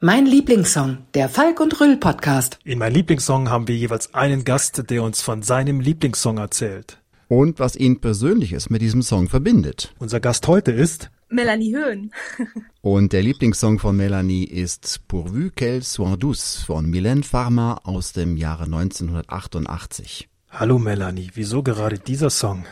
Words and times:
Mein 0.00 0.26
Lieblingssong, 0.26 0.98
der 1.14 1.28
Falk 1.28 1.58
und 1.58 1.80
Rüll 1.80 1.96
Podcast. 1.96 2.60
In 2.62 2.78
meinem 2.78 2.94
Lieblingssong 2.94 3.50
haben 3.50 3.66
wir 3.66 3.74
jeweils 3.74 4.14
einen 4.14 4.44
Gast, 4.44 4.88
der 4.90 5.02
uns 5.02 5.22
von 5.22 5.42
seinem 5.42 5.80
Lieblingssong 5.80 6.38
erzählt. 6.38 7.02
Und 7.26 7.58
was 7.58 7.74
ihn 7.74 8.00
Persönliches 8.00 8.70
mit 8.70 8.80
diesem 8.80 9.02
Song 9.02 9.28
verbindet. 9.28 9.92
Unser 9.98 10.20
Gast 10.20 10.46
heute 10.46 10.70
ist 10.70 11.10
Melanie 11.30 11.74
Höhn. 11.74 12.12
Und 12.80 13.12
der 13.12 13.22
Lieblingssong 13.22 13.80
von 13.80 13.96
Melanie 13.96 14.44
ist 14.44 15.00
Pourvu 15.08 15.50
qu'elle 15.50 15.82
soit 15.82 16.16
douce 16.16 16.62
von 16.64 16.86
Mylène 16.86 17.24
Farmer 17.24 17.80
aus 17.82 18.12
dem 18.12 18.36
Jahre 18.36 18.66
1988. 18.66 20.28
Hallo 20.48 20.78
Melanie, 20.78 21.32
wieso 21.34 21.64
gerade 21.64 21.98
dieser 21.98 22.30
Song? 22.30 22.64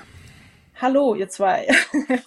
Hallo, 0.76 1.16
ihr 1.16 1.28
zwei. 1.28 1.66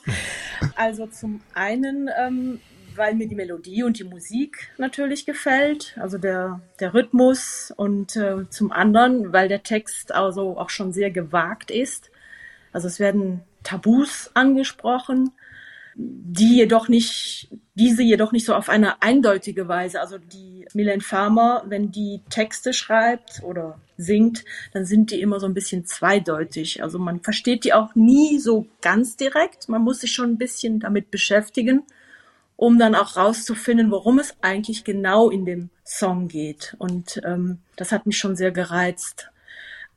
also 0.76 1.08
zum 1.08 1.40
einen, 1.54 2.10
ähm, 2.20 2.60
weil 2.96 3.16
mir 3.16 3.28
die 3.28 3.36
Melodie 3.36 3.84
und 3.84 4.00
die 4.00 4.04
Musik 4.04 4.72
natürlich 4.78 5.26
gefällt, 5.26 5.98
also 6.00 6.18
der, 6.18 6.62
der 6.80 6.94
Rhythmus 6.94 7.74
und 7.76 8.16
äh, 8.16 8.50
zum 8.50 8.72
anderen, 8.72 9.34
weil 9.34 9.48
der 9.48 9.64
Text 9.64 10.14
also 10.14 10.58
auch 10.58 10.70
schon 10.70 10.92
sehr 10.92 11.12
gewagt 11.12 11.72
ist. 11.72 12.12
Also 12.72 12.88
es 12.88 13.00
werden 13.00 13.42
Tabus 13.64 14.32
angesprochen, 14.34 15.32
die 15.96 16.58
jedoch 16.58 16.88
nicht, 16.88 17.50
diese 17.76 18.04
jedoch 18.04 18.32
nicht 18.32 18.46
so 18.46 18.56
auf 18.56 18.70
eine 18.70 19.02
eindeutige 19.02 19.68
Weise. 19.68 20.00
Also 20.00 20.18
die 20.18 20.66
Milan 20.74 21.02
Farmer, 21.02 21.64
wenn 21.68 21.92
die 21.92 22.22
Texte 22.30 22.74
schreibt 22.74 23.44
oder 23.44 23.80
singt, 23.98 24.46
dann 24.72 24.86
sind 24.86 25.12
die 25.12 25.20
immer 25.20 25.40
so 25.40 25.46
ein 25.46 25.54
bisschen 25.54 25.86
zweideutig. 25.86 26.82
Also 26.84 27.00
man 27.00 27.20
versteht 27.20 27.66
die 27.66 27.74
auch 27.74 27.96
nie 27.96 28.40
so 28.40 28.66
ganz 28.82 29.18
direkt. 29.18 29.68
Man 29.68 29.82
muss 29.82 30.00
sich 30.00 30.14
schon 30.14 30.32
ein 30.32 30.38
bisschen 30.38 30.80
damit 30.80 31.12
beschäftigen, 31.12 31.84
um 32.60 32.78
dann 32.78 32.94
auch 32.94 33.16
rauszufinden, 33.16 33.90
worum 33.90 34.20
es 34.20 34.36
eigentlich 34.42 34.84
genau 34.84 35.30
in 35.30 35.46
dem 35.46 35.70
Song 35.86 36.28
geht. 36.28 36.76
Und 36.78 37.22
ähm, 37.24 37.60
das 37.78 37.94
hat 37.94 38.06
mich 38.06 38.18
schon 38.18 38.36
sehr 38.36 38.52
gereizt. 38.52 39.32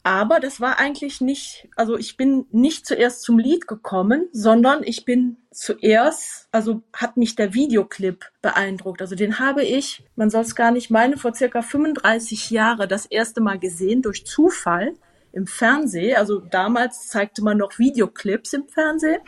Aber 0.04 0.38
das 0.38 0.60
war 0.60 0.78
eigentlich 0.78 1.20
nicht, 1.20 1.68
also 1.74 1.98
ich 1.98 2.16
bin 2.16 2.46
nicht 2.52 2.86
zuerst 2.86 3.22
zum 3.22 3.40
Lied 3.40 3.66
gekommen, 3.66 4.28
sondern 4.30 4.84
ich 4.84 5.04
bin 5.04 5.38
zuerst, 5.50 6.46
also 6.52 6.82
hat 6.92 7.16
mich 7.16 7.34
der 7.34 7.52
Videoclip 7.52 8.30
beeindruckt. 8.42 9.00
Also 9.00 9.16
den 9.16 9.40
habe 9.40 9.64
ich, 9.64 10.04
man 10.14 10.30
soll 10.30 10.42
es 10.42 10.54
gar 10.54 10.70
nicht 10.70 10.88
meinen, 10.88 11.16
vor 11.16 11.34
circa 11.34 11.62
35 11.62 12.50
Jahre 12.50 12.86
das 12.86 13.06
erste 13.06 13.40
Mal 13.40 13.58
gesehen 13.58 14.02
durch 14.02 14.24
Zufall 14.24 14.94
im 15.32 15.48
Fernsehen. 15.48 16.16
Also 16.16 16.38
damals 16.38 17.08
zeigte 17.08 17.42
man 17.42 17.58
noch 17.58 17.80
Videoclips 17.80 18.52
im 18.52 18.68
Fernsehen. 18.68 19.20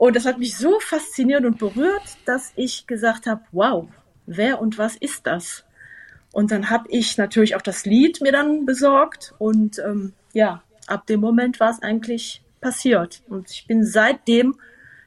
Und 0.00 0.16
das 0.16 0.24
hat 0.24 0.38
mich 0.38 0.56
so 0.56 0.80
fasziniert 0.80 1.44
und 1.44 1.58
berührt, 1.58 2.16
dass 2.24 2.54
ich 2.56 2.86
gesagt 2.86 3.26
habe, 3.26 3.42
wow, 3.52 3.86
wer 4.24 4.58
und 4.58 4.78
was 4.78 4.96
ist 4.96 5.26
das? 5.26 5.66
Und 6.32 6.52
dann 6.52 6.70
habe 6.70 6.88
ich 6.88 7.18
natürlich 7.18 7.54
auch 7.54 7.60
das 7.60 7.84
Lied 7.84 8.22
mir 8.22 8.32
dann 8.32 8.64
besorgt 8.64 9.34
und 9.38 9.78
ähm, 9.78 10.14
ja, 10.32 10.62
ab 10.86 11.06
dem 11.06 11.20
Moment 11.20 11.60
war 11.60 11.68
es 11.68 11.82
eigentlich 11.82 12.42
passiert. 12.62 13.22
Und 13.28 13.50
ich 13.50 13.66
bin 13.66 13.84
seitdem 13.84 14.56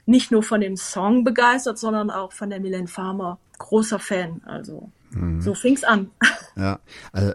nicht 0.05 0.31
nur 0.31 0.43
von 0.43 0.61
dem 0.61 0.77
Song 0.77 1.23
begeistert, 1.23 1.79
sondern 1.79 2.11
auch 2.11 2.31
von 2.31 2.51
der 2.51 2.59
Millen 2.59 2.87
Farmer 2.87 3.39
großer 3.57 3.97
Fan. 3.97 4.43
Also 4.45 4.91
Mhm. 5.15 5.41
So 5.41 5.53
fing's 5.53 5.83
an. 5.83 6.09
Ja, 6.55 6.81
äh, 7.13 7.33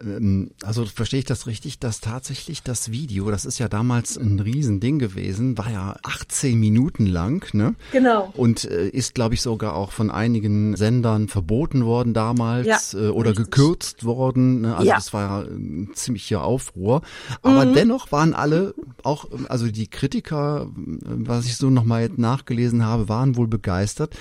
also 0.62 0.84
verstehe 0.84 1.18
ich 1.18 1.24
das 1.24 1.48
richtig, 1.48 1.80
dass 1.80 2.00
tatsächlich 2.00 2.62
das 2.62 2.92
Video, 2.92 3.32
das 3.32 3.46
ist 3.46 3.58
ja 3.58 3.68
damals 3.68 4.16
ein 4.16 4.38
Riesending 4.38 5.00
gewesen, 5.00 5.58
war 5.58 5.72
ja 5.72 5.96
18 6.04 6.56
Minuten 6.56 7.04
lang, 7.04 7.52
ne? 7.52 7.74
Genau. 7.90 8.32
Und 8.36 8.64
äh, 8.64 8.88
ist, 8.88 9.16
glaube 9.16 9.34
ich, 9.34 9.42
sogar 9.42 9.74
auch 9.74 9.90
von 9.90 10.12
einigen 10.12 10.76
Sendern 10.76 11.26
verboten 11.26 11.84
worden 11.84 12.14
damals 12.14 12.92
ja, 12.92 13.00
äh, 13.00 13.08
oder 13.08 13.30
richtig. 13.30 13.50
gekürzt 13.50 14.04
worden. 14.04 14.60
Ne? 14.60 14.76
Also 14.76 14.88
ja. 14.88 14.94
das 14.94 15.12
war 15.12 15.22
ja 15.22 15.48
ein 15.48 15.90
ziemlicher 15.94 16.44
Aufruhr. 16.44 17.02
Aber 17.42 17.66
mhm. 17.66 17.74
dennoch 17.74 18.12
waren 18.12 18.34
alle, 18.34 18.74
auch 19.02 19.26
also 19.48 19.68
die 19.68 19.88
Kritiker, 19.88 20.68
was 20.74 21.46
ich 21.46 21.56
so 21.56 21.70
nochmal 21.70 22.08
nachgelesen 22.16 22.84
habe, 22.84 23.08
waren 23.08 23.36
wohl 23.36 23.48
begeistert. 23.48 24.14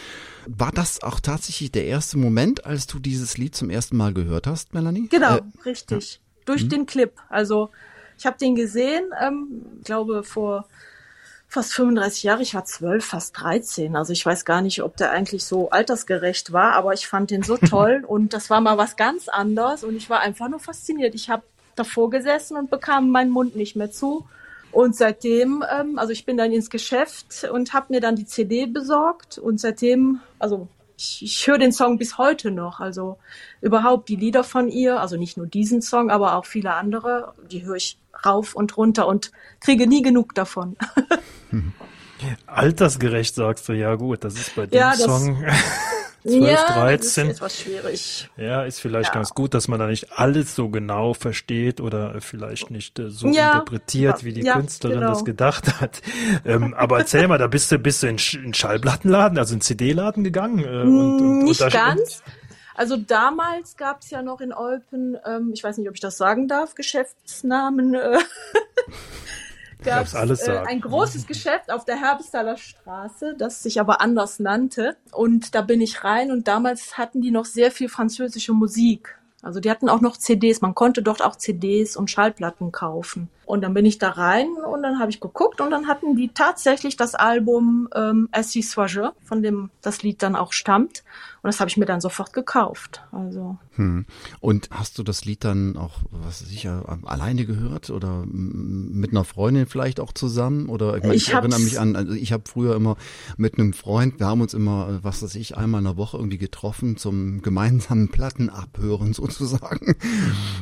War 0.47 0.71
das 0.71 1.03
auch 1.03 1.19
tatsächlich 1.19 1.71
der 1.71 1.85
erste 1.85 2.17
Moment, 2.17 2.65
als 2.65 2.87
du 2.87 2.99
dieses 2.99 3.37
Lied 3.37 3.55
zum 3.55 3.69
ersten 3.69 3.97
Mal 3.97 4.13
gehört 4.13 4.47
hast, 4.47 4.73
Melanie? 4.73 5.07
Genau, 5.09 5.37
äh, 5.37 5.41
richtig. 5.65 6.13
Ja. 6.13 6.19
Durch 6.45 6.63
mhm. 6.63 6.69
den 6.69 6.85
Clip. 6.85 7.11
Also 7.29 7.69
ich 8.17 8.25
habe 8.25 8.37
den 8.37 8.55
gesehen, 8.55 9.11
ähm, 9.21 9.81
glaube 9.83 10.23
vor 10.23 10.65
fast 11.47 11.73
35 11.73 12.23
Jahren. 12.23 12.41
Ich 12.41 12.53
war 12.53 12.65
zwölf, 12.65 13.05
fast 13.05 13.39
13. 13.39 13.95
Also 13.95 14.13
ich 14.13 14.25
weiß 14.25 14.45
gar 14.45 14.61
nicht, 14.61 14.81
ob 14.83 14.97
der 14.97 15.11
eigentlich 15.11 15.43
so 15.45 15.69
altersgerecht 15.69 16.53
war, 16.53 16.73
aber 16.73 16.93
ich 16.93 17.07
fand 17.07 17.31
den 17.31 17.43
so 17.43 17.57
toll 17.69 18.03
und 18.07 18.33
das 18.33 18.49
war 18.49 18.61
mal 18.61 18.77
was 18.77 18.95
ganz 18.95 19.27
anderes 19.27 19.83
und 19.83 19.95
ich 19.95 20.09
war 20.09 20.19
einfach 20.21 20.49
nur 20.49 20.59
fasziniert. 20.59 21.15
Ich 21.15 21.29
habe 21.29 21.43
davor 21.75 22.09
gesessen 22.09 22.57
und 22.57 22.69
bekam 22.69 23.11
meinen 23.11 23.31
Mund 23.31 23.55
nicht 23.55 23.75
mehr 23.75 23.91
zu 23.91 24.25
und 24.71 24.95
seitdem, 24.95 25.63
ähm, 25.71 25.97
also 25.97 26.11
ich 26.11 26.25
bin 26.25 26.37
dann 26.37 26.51
ins 26.51 26.69
Geschäft 26.69 27.47
und 27.51 27.73
habe 27.73 27.87
mir 27.89 28.01
dann 28.01 28.15
die 28.15 28.25
CD 28.25 28.65
besorgt 28.65 29.37
und 29.37 29.59
seitdem, 29.59 30.19
also 30.39 30.67
ich, 30.97 31.21
ich 31.23 31.47
höre 31.47 31.57
den 31.57 31.71
Song 31.71 31.97
bis 31.97 32.17
heute 32.17 32.51
noch. 32.51 32.79
Also 32.79 33.17
überhaupt 33.61 34.09
die 34.09 34.15
Lieder 34.15 34.43
von 34.43 34.67
ihr, 34.67 34.99
also 34.99 35.15
nicht 35.15 35.37
nur 35.37 35.47
diesen 35.47 35.81
Song, 35.81 36.09
aber 36.09 36.35
auch 36.35 36.45
viele 36.45 36.73
andere, 36.73 37.33
die 37.51 37.63
höre 37.63 37.75
ich 37.75 37.97
rauf 38.25 38.55
und 38.55 38.75
runter 38.77 39.07
und 39.07 39.31
kriege 39.59 39.87
nie 39.87 40.01
genug 40.01 40.33
davon. 40.35 40.75
Altersgerecht 42.47 43.35
sagst 43.35 43.69
du, 43.69 43.73
ja 43.73 43.93
gut, 43.95 44.23
das 44.23 44.33
ist 44.33 44.55
bei 44.55 44.65
dem 44.65 44.77
ja, 44.77 44.93
Song. 44.93 45.45
12, 46.23 46.43
ja, 46.43 46.65
13. 46.65 47.27
Das 47.27 47.41
ist 47.41 47.61
schwierig. 47.61 48.29
Ja, 48.37 48.63
ist 48.63 48.79
vielleicht 48.79 49.09
ja. 49.09 49.13
ganz 49.13 49.31
gut, 49.31 49.53
dass 49.53 49.67
man 49.67 49.79
da 49.79 49.87
nicht 49.87 50.11
alles 50.13 50.55
so 50.55 50.69
genau 50.69 51.13
versteht 51.13 51.79
oder 51.79 52.19
vielleicht 52.21 52.71
nicht 52.71 52.99
äh, 52.99 53.09
so 53.09 53.27
ja, 53.27 53.53
interpretiert, 53.53 54.23
wie 54.23 54.33
die 54.33 54.41
Künstlerin 54.41 54.99
genau. 54.99 55.11
das 55.11 55.25
gedacht 55.25 55.79
hat. 55.79 56.01
Ähm, 56.45 56.73
aber 56.73 56.99
erzähl 56.99 57.27
mal, 57.27 57.37
da 57.37 57.47
bist 57.47 57.71
du, 57.71 57.79
bist 57.79 58.03
du 58.03 58.07
in, 58.07 58.17
in 58.43 58.53
Schallplattenladen, 58.53 59.37
also 59.37 59.53
in 59.53 59.61
CD-Laden 59.61 60.23
gegangen? 60.23 60.59
Äh, 60.59 60.81
und, 60.81 61.21
und, 61.21 61.43
nicht 61.43 61.61
und 61.61 61.71
ganz. 61.71 62.23
Also 62.75 62.95
damals 62.95 63.75
gab 63.75 64.01
es 64.01 64.11
ja 64.11 64.21
noch 64.21 64.39
in 64.39 64.53
Olpen, 64.53 65.17
ähm, 65.25 65.51
ich 65.53 65.63
weiß 65.63 65.77
nicht, 65.77 65.89
ob 65.89 65.95
ich 65.95 66.01
das 66.01 66.17
sagen 66.17 66.47
darf, 66.47 66.75
Geschäftsnamen. 66.75 67.95
Äh, 67.95 68.19
gab 69.83 70.05
es 70.05 70.13
äh, 70.47 70.63
ein 70.67 70.81
großes 70.81 71.27
Geschäft 71.27 71.71
auf 71.71 71.85
der 71.85 71.99
Herbstaler 71.99 72.57
Straße, 72.57 73.35
das 73.37 73.63
sich 73.63 73.79
aber 73.79 74.01
anders 74.01 74.39
nannte. 74.39 74.97
Und 75.11 75.55
da 75.55 75.61
bin 75.61 75.81
ich 75.81 76.03
rein 76.03 76.31
und 76.31 76.47
damals 76.47 76.97
hatten 76.97 77.21
die 77.21 77.31
noch 77.31 77.45
sehr 77.45 77.71
viel 77.71 77.89
französische 77.89 78.53
Musik. 78.53 79.17
Also 79.41 79.59
die 79.59 79.69
hatten 79.69 79.89
auch 79.89 80.01
noch 80.01 80.17
CDs. 80.17 80.61
Man 80.61 80.75
konnte 80.75 81.01
dort 81.03 81.23
auch 81.23 81.35
CDs 81.35 81.95
und 81.95 82.09
Schallplatten 82.09 82.71
kaufen. 82.71 83.29
Und 83.47 83.61
dann 83.61 83.73
bin 83.73 83.85
ich 83.85 83.97
da 83.97 84.09
rein 84.09 84.49
und 84.69 84.83
dann 84.83 84.99
habe 84.99 85.09
ich 85.09 85.21
geguckt 85.21 85.61
und 85.61 85.71
dann 85.71 85.87
hatten 85.87 86.17
die 86.17 86.27
tatsächlich 86.33 86.97
das 86.97 87.15
Album 87.15 87.87
ähm, 87.95 88.27
Assis 88.33 88.71
Soigeux, 88.71 89.13
von 89.23 89.41
dem 89.41 89.69
das 89.81 90.03
Lied 90.03 90.21
dann 90.21 90.35
auch 90.35 90.51
stammt. 90.51 91.05
Und 91.43 91.53
das 91.53 91.61
habe 91.61 91.69
ich 91.69 91.77
mir 91.77 91.85
dann 91.85 92.01
sofort 92.01 92.33
gekauft. 92.33 93.03
Also. 93.13 93.57
Hm. 93.75 94.05
Und 94.41 94.69
hast 94.71 94.97
du 94.97 95.03
das 95.03 95.23
Lied 95.23 95.45
dann 95.45 95.77
auch, 95.77 95.99
was 96.11 96.39
sicher, 96.39 96.99
alleine 97.05 97.45
gehört 97.45 97.89
oder 97.89 98.25
mit 98.25 99.11
einer 99.11 99.23
Freundin 99.23 99.65
vielleicht 99.65 100.01
auch 100.01 100.11
zusammen? 100.11 100.67
Oder 100.67 100.97
ich, 100.97 101.03
mein, 101.03 101.13
ich, 101.13 101.27
ich 101.27 101.33
erinnere 101.33 101.59
mich 101.61 101.79
an, 101.79 101.95
also 101.95 102.11
ich 102.11 102.33
habe 102.33 102.43
früher 102.47 102.75
immer 102.75 102.97
mit 103.37 103.57
einem 103.57 103.71
Freund, 103.71 104.19
wir 104.19 104.27
haben 104.27 104.41
uns 104.41 104.53
immer, 104.53 104.99
was 105.03 105.23
weiß 105.23 105.35
ich, 105.35 105.55
einmal 105.55 105.79
in 105.79 105.85
der 105.85 105.95
Woche 105.95 106.17
irgendwie 106.17 106.37
getroffen 106.37 106.97
zum 106.97 107.41
gemeinsamen 107.41 108.09
Plattenabhören 108.09 109.13
sozusagen. 109.13 109.95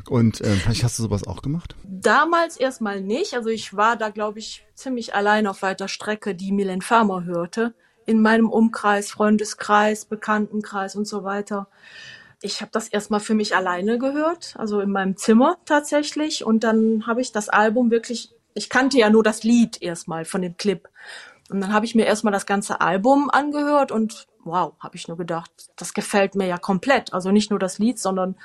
Und 0.07 0.41
äh, 0.41 0.55
vielleicht 0.55 0.83
hast 0.83 0.99
du 0.99 1.03
sowas 1.03 1.25
auch 1.25 1.41
gemacht? 1.41 1.75
Damals 1.83 2.57
erstmal 2.75 2.99
nicht. 2.99 3.35
Also 3.35 3.47
ich 3.49 3.77
war 3.77 3.95
da, 3.95 4.09
glaube 4.09 4.39
ich, 4.39 4.65
ziemlich 4.73 5.15
allein 5.15 5.47
auf 5.47 5.61
weiter 5.61 5.87
Strecke, 5.87 6.35
die 6.35 6.51
Milen 6.51 6.81
Farmer 6.81 7.23
hörte 7.23 7.73
in 8.05 8.21
meinem 8.21 8.49
Umkreis, 8.49 9.11
Freundeskreis, 9.11 10.03
Bekanntenkreis 10.03 10.97
und 10.97 11.07
so 11.07 11.23
weiter. 11.23 11.67
Ich 12.41 12.59
habe 12.59 12.71
das 12.73 12.89
erstmal 12.89 13.21
für 13.21 13.33
mich 13.33 13.55
alleine 13.55 13.97
gehört, 13.97 14.55
also 14.57 14.81
in 14.81 14.91
meinem 14.91 15.15
Zimmer 15.15 15.57
tatsächlich. 15.63 16.45
Und 16.45 16.65
dann 16.65 17.07
habe 17.07 17.21
ich 17.21 17.31
das 17.31 17.47
Album 17.47 17.91
wirklich, 17.91 18.33
ich 18.53 18.69
kannte 18.69 18.97
ja 18.97 19.09
nur 19.09 19.23
das 19.23 19.43
Lied 19.43 19.81
erstmal 19.81 20.25
von 20.25 20.41
dem 20.41 20.57
Clip. 20.57 20.89
Und 21.49 21.61
dann 21.61 21.71
habe 21.71 21.85
ich 21.85 21.95
mir 21.95 22.05
erstmal 22.05 22.33
das 22.33 22.45
ganze 22.45 22.81
Album 22.81 23.29
angehört 23.29 23.93
und 23.93 24.27
wow, 24.43 24.73
habe 24.79 24.97
ich 24.97 25.07
nur 25.07 25.15
gedacht, 25.15 25.49
das 25.77 25.93
gefällt 25.93 26.35
mir 26.35 26.45
ja 26.45 26.57
komplett. 26.57 27.13
Also 27.13 27.31
nicht 27.31 27.51
nur 27.51 27.59
das 27.59 27.79
Lied, 27.79 27.99
sondern 27.99 28.35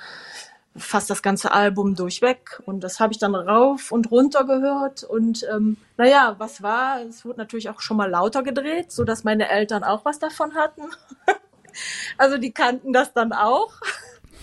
fast 0.76 1.10
das 1.10 1.22
ganze 1.22 1.52
Album 1.52 1.94
durchweg. 1.94 2.62
Und 2.66 2.80
das 2.80 3.00
habe 3.00 3.12
ich 3.12 3.18
dann 3.18 3.34
rauf 3.34 3.92
und 3.92 4.10
runter 4.10 4.44
gehört. 4.44 5.04
Und 5.04 5.46
ähm, 5.52 5.76
naja, 5.96 6.36
was 6.38 6.62
war? 6.62 7.00
Es 7.02 7.24
wurde 7.24 7.38
natürlich 7.38 7.70
auch 7.70 7.80
schon 7.80 7.96
mal 7.96 8.10
lauter 8.10 8.42
gedreht, 8.42 8.92
so 8.92 9.04
dass 9.04 9.24
meine 9.24 9.48
Eltern 9.48 9.84
auch 9.84 10.04
was 10.04 10.18
davon 10.18 10.54
hatten. 10.54 10.82
also 12.18 12.38
die 12.38 12.52
kannten 12.52 12.92
das 12.92 13.12
dann 13.12 13.32
auch. 13.32 13.72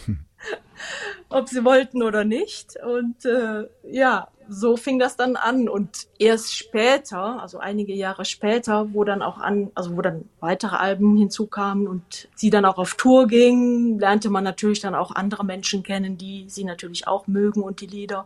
ob 1.29 1.49
sie 1.49 1.63
wollten 1.63 2.03
oder 2.03 2.23
nicht. 2.23 2.77
Und 2.77 3.25
äh, 3.25 3.67
ja, 3.83 4.27
so 4.49 4.77
fing 4.77 4.99
das 4.99 5.15
dann 5.15 5.35
an. 5.35 5.69
Und 5.69 6.07
erst 6.19 6.55
später, 6.55 7.41
also 7.41 7.59
einige 7.59 7.93
Jahre 7.93 8.25
später, 8.25 8.93
wo 8.93 9.03
dann 9.03 9.21
auch 9.21 9.37
an, 9.37 9.71
also 9.75 9.95
wo 9.95 10.01
dann 10.01 10.29
weitere 10.39 10.75
Alben 10.75 11.17
hinzukamen 11.17 11.87
und 11.87 12.27
sie 12.35 12.49
dann 12.49 12.65
auch 12.65 12.77
auf 12.77 12.95
Tour 12.95 13.27
ging, 13.27 13.99
lernte 13.99 14.29
man 14.29 14.43
natürlich 14.43 14.79
dann 14.79 14.95
auch 14.95 15.15
andere 15.15 15.45
Menschen 15.45 15.83
kennen, 15.83 16.17
die 16.17 16.45
sie 16.47 16.63
natürlich 16.63 17.07
auch 17.07 17.27
mögen 17.27 17.61
und 17.61 17.81
die 17.81 17.87
Lieder. 17.87 18.25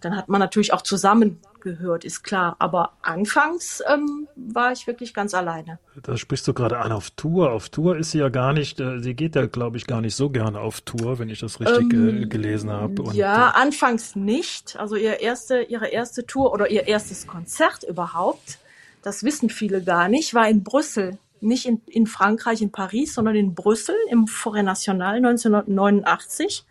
Dann 0.00 0.16
hat 0.16 0.28
man 0.28 0.40
natürlich 0.40 0.72
auch 0.72 0.82
zusammen 0.82 1.38
gehört, 1.62 2.04
ist 2.04 2.22
klar. 2.22 2.56
Aber 2.58 2.92
anfangs 3.00 3.82
ähm, 3.90 4.28
war 4.36 4.72
ich 4.72 4.86
wirklich 4.86 5.14
ganz 5.14 5.32
alleine. 5.32 5.78
Da 6.02 6.16
sprichst 6.16 6.46
du 6.46 6.52
gerade 6.52 6.78
an 6.78 6.92
auf 6.92 7.10
Tour. 7.10 7.52
Auf 7.52 7.70
Tour 7.70 7.96
ist 7.96 8.10
sie 8.10 8.18
ja 8.18 8.28
gar 8.28 8.52
nicht, 8.52 8.80
äh, 8.80 9.00
sie 9.00 9.14
geht 9.14 9.34
ja, 9.34 9.46
glaube 9.46 9.78
ich, 9.78 9.86
gar 9.86 10.02
nicht 10.02 10.14
so 10.14 10.28
gerne 10.28 10.60
auf 10.60 10.82
Tour, 10.82 11.18
wenn 11.18 11.30
ich 11.30 11.40
das 11.40 11.60
richtig 11.60 11.92
ähm, 11.92 12.24
äh, 12.24 12.26
gelesen 12.26 12.70
habe. 12.70 12.94
ja, 13.14 13.48
äh, 13.48 13.52
anfangs 13.54 14.14
nicht. 14.14 14.76
Also 14.78 14.96
ihr 14.96 15.20
erste, 15.20 15.62
ihre 15.62 15.88
erste 15.88 16.26
Tour 16.26 16.52
oder 16.52 16.70
ihr 16.70 16.86
erstes 16.86 17.26
Konzert 17.26 17.84
überhaupt, 17.84 18.58
das 19.02 19.24
wissen 19.24 19.48
viele 19.48 19.82
gar 19.82 20.08
nicht, 20.08 20.34
war 20.34 20.48
in 20.48 20.62
Brüssel. 20.62 21.18
Nicht 21.40 21.66
in, 21.66 21.80
in 21.86 22.06
Frankreich, 22.06 22.62
in 22.62 22.70
Paris, 22.70 23.14
sondern 23.14 23.34
in 23.34 23.54
Brüssel 23.54 23.96
im 24.10 24.26
Forêt 24.26 24.62
National 24.62 25.16
1989. 25.16 26.64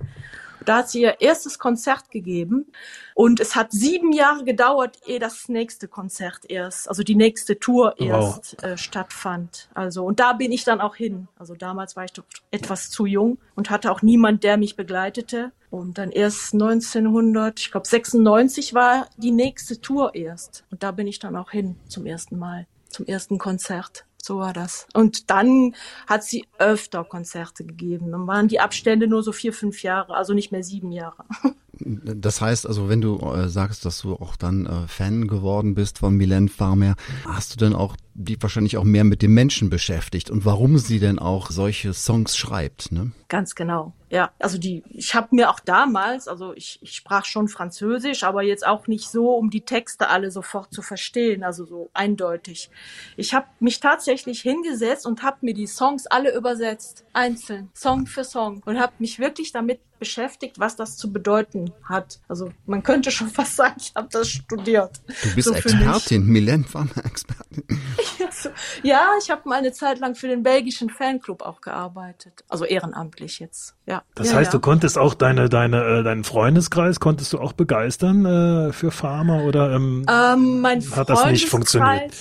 Da 0.65 0.77
hat 0.77 0.89
sie 0.89 1.01
ihr 1.01 1.21
erstes 1.21 1.59
Konzert 1.59 2.11
gegeben 2.11 2.71
und 3.15 3.39
es 3.39 3.55
hat 3.55 3.71
sieben 3.71 4.11
Jahre 4.11 4.43
gedauert, 4.43 4.99
ehe 5.05 5.19
das 5.19 5.49
nächste 5.49 5.87
Konzert 5.87 6.49
erst, 6.49 6.87
also 6.87 7.03
die 7.03 7.15
nächste 7.15 7.59
Tour 7.59 7.99
erst 7.99 8.57
wow. 8.61 8.71
äh, 8.71 8.77
stattfand. 8.77 9.69
Also 9.73 10.05
und 10.05 10.19
da 10.19 10.33
bin 10.33 10.51
ich 10.51 10.63
dann 10.63 10.81
auch 10.81 10.95
hin. 10.95 11.27
Also 11.37 11.55
damals 11.55 11.95
war 11.95 12.05
ich 12.05 12.13
doch 12.13 12.23
etwas 12.51 12.89
zu 12.89 13.05
jung 13.05 13.37
und 13.55 13.69
hatte 13.69 13.91
auch 13.91 14.01
niemand, 14.01 14.43
der 14.43 14.57
mich 14.57 14.75
begleitete. 14.75 15.51
Und 15.69 15.97
dann 15.97 16.11
erst 16.11 16.53
1900, 16.53 17.59
ich 17.59 17.71
glaube 17.71 17.87
96 17.87 18.73
war 18.73 19.07
die 19.17 19.31
nächste 19.31 19.79
Tour 19.79 20.15
erst. 20.15 20.65
Und 20.69 20.83
da 20.83 20.91
bin 20.91 21.07
ich 21.07 21.19
dann 21.19 21.37
auch 21.37 21.51
hin 21.51 21.77
zum 21.87 22.05
ersten 22.05 22.37
Mal, 22.37 22.67
zum 22.89 23.05
ersten 23.05 23.37
Konzert. 23.37 24.05
So 24.23 24.37
war 24.37 24.53
das. 24.53 24.87
Und 24.93 25.29
dann 25.29 25.75
hat 26.07 26.23
sie 26.23 26.47
öfter 26.59 27.03
Konzerte 27.03 27.65
gegeben. 27.65 28.11
Dann 28.11 28.27
waren 28.27 28.47
die 28.47 28.59
Abstände 28.59 29.07
nur 29.07 29.23
so 29.23 29.31
vier, 29.31 29.53
fünf 29.53 29.83
Jahre, 29.83 30.15
also 30.15 30.33
nicht 30.33 30.51
mehr 30.51 30.63
sieben 30.63 30.91
Jahre. 30.91 31.25
Das 32.03 32.41
heißt 32.41 32.67
also, 32.67 32.89
wenn 32.89 33.01
du 33.01 33.19
äh, 33.19 33.49
sagst, 33.49 33.85
dass 33.85 34.01
du 34.01 34.15
auch 34.15 34.35
dann 34.35 34.65
äh, 34.65 34.87
Fan 34.87 35.27
geworden 35.27 35.75
bist 35.75 35.99
von 35.99 36.17
Mylène 36.17 36.49
Farmer, 36.49 36.95
hast 37.25 37.53
du 37.53 37.57
denn 37.57 37.73
auch 37.73 37.95
die 38.13 38.41
wahrscheinlich 38.41 38.77
auch 38.77 38.83
mehr 38.83 39.03
mit 39.03 39.21
dem 39.21 39.33
Menschen 39.33 39.69
beschäftigt 39.69 40.29
und 40.29 40.45
warum 40.45 40.77
sie 40.77 40.99
denn 40.99 41.17
auch 41.17 41.49
solche 41.49 41.93
Songs 41.93 42.35
schreibt, 42.35 42.91
ne? 42.91 43.11
Ganz 43.29 43.55
genau. 43.55 43.93
Ja, 44.09 44.31
also 44.39 44.57
die, 44.57 44.83
ich 44.89 45.15
habe 45.15 45.29
mir 45.31 45.49
auch 45.49 45.61
damals, 45.61 46.27
also 46.27 46.53
ich, 46.53 46.79
ich 46.81 46.95
sprach 46.95 47.23
schon 47.23 47.47
Französisch, 47.47 48.23
aber 48.23 48.43
jetzt 48.43 48.67
auch 48.67 48.87
nicht 48.87 49.09
so, 49.09 49.33
um 49.35 49.49
die 49.49 49.61
Texte 49.61 50.09
alle 50.09 50.31
sofort 50.31 50.73
zu 50.73 50.81
verstehen, 50.81 51.43
also 51.43 51.65
so 51.65 51.89
eindeutig. 51.93 52.69
Ich 53.15 53.33
habe 53.33 53.47
mich 53.61 53.79
tatsächlich 53.79 54.41
hingesetzt 54.41 55.05
und 55.05 55.23
habe 55.23 55.37
mir 55.41 55.53
die 55.53 55.67
Songs 55.67 56.07
alle 56.07 56.35
übersetzt, 56.35 57.05
einzeln, 57.13 57.69
Song 57.73 58.05
für 58.05 58.25
Song 58.25 58.61
und 58.65 58.79
habe 58.79 58.93
mich 58.99 59.19
wirklich 59.19 59.53
damit 59.53 59.79
beschäftigt, 60.01 60.59
was 60.59 60.75
das 60.75 60.97
zu 60.97 61.13
bedeuten 61.13 61.71
hat. 61.83 62.19
Also 62.27 62.49
man 62.65 62.81
könnte 62.81 63.11
schon 63.11 63.27
fast 63.39 63.55
sagen, 63.55 63.75
ich 63.77 63.93
habe 63.95 64.07
das 64.11 64.29
studiert. 64.29 64.99
Du 65.21 65.35
bist 65.35 65.47
so 65.47 65.53
Expertin, 65.53 66.25
Milene 66.25 66.63
Farmer 66.63 67.05
Expertin. 67.05 67.63
ja, 68.83 69.11
ich 69.21 69.29
habe 69.29 69.47
mal 69.47 69.59
eine 69.59 69.71
Zeit 69.73 69.99
lang 69.99 70.15
für 70.15 70.27
den 70.27 70.41
belgischen 70.41 70.89
Fanclub 70.89 71.43
auch 71.43 71.61
gearbeitet. 71.61 72.43
Also 72.49 72.65
ehrenamtlich 72.65 73.37
jetzt, 73.37 73.75
ja. 73.85 74.01
Das 74.15 74.31
ja, 74.31 74.37
heißt, 74.37 74.51
ja. 74.51 74.57
du 74.57 74.59
konntest 74.59 74.97
auch 74.97 75.13
deine, 75.13 75.49
deine, 75.49 75.83
äh, 75.83 76.03
deinen 76.03 76.23
Freundeskreis, 76.23 76.99
konntest 76.99 77.33
du 77.33 77.39
auch 77.39 77.53
begeistern 77.53 78.25
äh, 78.25 78.73
für 78.73 78.89
Pharma 78.89 79.41
oder 79.43 79.75
ähm, 79.75 80.07
ähm, 80.09 80.61
mein 80.61 80.81
hat 80.95 81.11
das 81.11 81.25
nicht 81.27 81.47
funktioniert? 81.47 82.11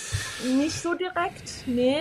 Nicht 0.58 0.82
so 0.82 0.92
direkt, 0.94 1.66
nee. 1.66 1.96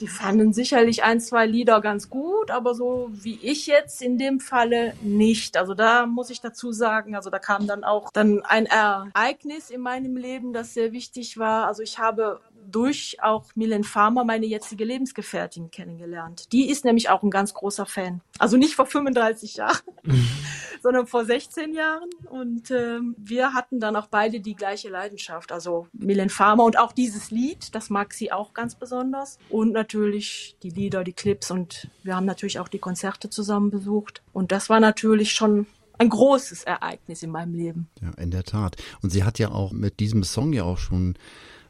Die 0.00 0.08
fanden 0.08 0.52
sicherlich 0.52 1.04
ein, 1.04 1.20
zwei 1.20 1.46
Lieder 1.46 1.80
ganz 1.80 2.10
gut, 2.10 2.50
aber 2.50 2.74
so 2.74 3.08
wie 3.12 3.38
ich 3.40 3.68
jetzt 3.68 4.02
in 4.02 4.18
dem 4.18 4.40
Falle 4.40 4.94
nicht. 5.12 5.56
Also 5.56 5.74
da 5.74 6.06
muss 6.06 6.30
ich 6.30 6.40
dazu 6.40 6.72
sagen, 6.72 7.14
also 7.14 7.30
da 7.30 7.38
kam 7.38 7.66
dann 7.66 7.84
auch 7.84 8.10
dann 8.12 8.42
ein 8.44 8.66
Ereignis 8.66 9.70
in 9.70 9.80
meinem 9.80 10.16
Leben, 10.16 10.52
das 10.52 10.74
sehr 10.74 10.92
wichtig 10.92 11.38
war. 11.38 11.66
Also 11.66 11.82
ich 11.82 11.98
habe 11.98 12.40
durch 12.70 13.16
auch 13.22 13.44
Milen 13.54 13.84
Farmer 13.84 14.24
meine 14.24 14.46
jetzige 14.46 14.84
Lebensgefährtin 14.84 15.70
kennengelernt. 15.70 16.52
Die 16.52 16.68
ist 16.68 16.84
nämlich 16.84 17.10
auch 17.10 17.22
ein 17.22 17.30
ganz 17.30 17.54
großer 17.54 17.86
Fan. 17.86 18.20
Also 18.38 18.56
nicht 18.56 18.74
vor 18.74 18.86
35 18.86 19.56
Jahren, 19.56 19.80
sondern 20.82 21.06
vor 21.06 21.24
16 21.24 21.74
Jahren. 21.74 22.10
Und 22.28 22.70
ähm, 22.70 23.14
wir 23.18 23.54
hatten 23.54 23.80
dann 23.80 23.96
auch 23.96 24.06
beide 24.06 24.40
die 24.40 24.54
gleiche 24.54 24.88
Leidenschaft. 24.88 25.52
Also 25.52 25.88
Milen 25.92 26.30
Farmer 26.30 26.64
und 26.64 26.78
auch 26.78 26.92
dieses 26.92 27.30
Lied, 27.30 27.74
das 27.74 27.90
mag 27.90 28.14
sie 28.14 28.32
auch 28.32 28.54
ganz 28.54 28.74
besonders. 28.74 29.38
Und 29.48 29.72
natürlich 29.72 30.56
die 30.62 30.70
Lieder, 30.70 31.04
die 31.04 31.12
Clips 31.12 31.50
und 31.50 31.88
wir 32.02 32.16
haben 32.16 32.26
natürlich 32.26 32.58
auch 32.58 32.68
die 32.68 32.78
Konzerte 32.78 33.30
zusammen 33.30 33.70
besucht. 33.70 34.22
Und 34.32 34.52
das 34.52 34.68
war 34.68 34.80
natürlich 34.80 35.32
schon 35.32 35.66
ein 35.98 36.08
großes 36.08 36.64
Ereignis 36.64 37.22
in 37.22 37.30
meinem 37.30 37.54
Leben. 37.54 37.88
Ja, 38.00 38.10
in 38.18 38.30
der 38.30 38.44
Tat. 38.44 38.76
Und 39.02 39.10
sie 39.10 39.24
hat 39.24 39.38
ja 39.38 39.50
auch 39.50 39.72
mit 39.72 40.00
diesem 40.00 40.24
Song 40.24 40.52
ja 40.52 40.64
auch 40.64 40.78
schon 40.78 41.14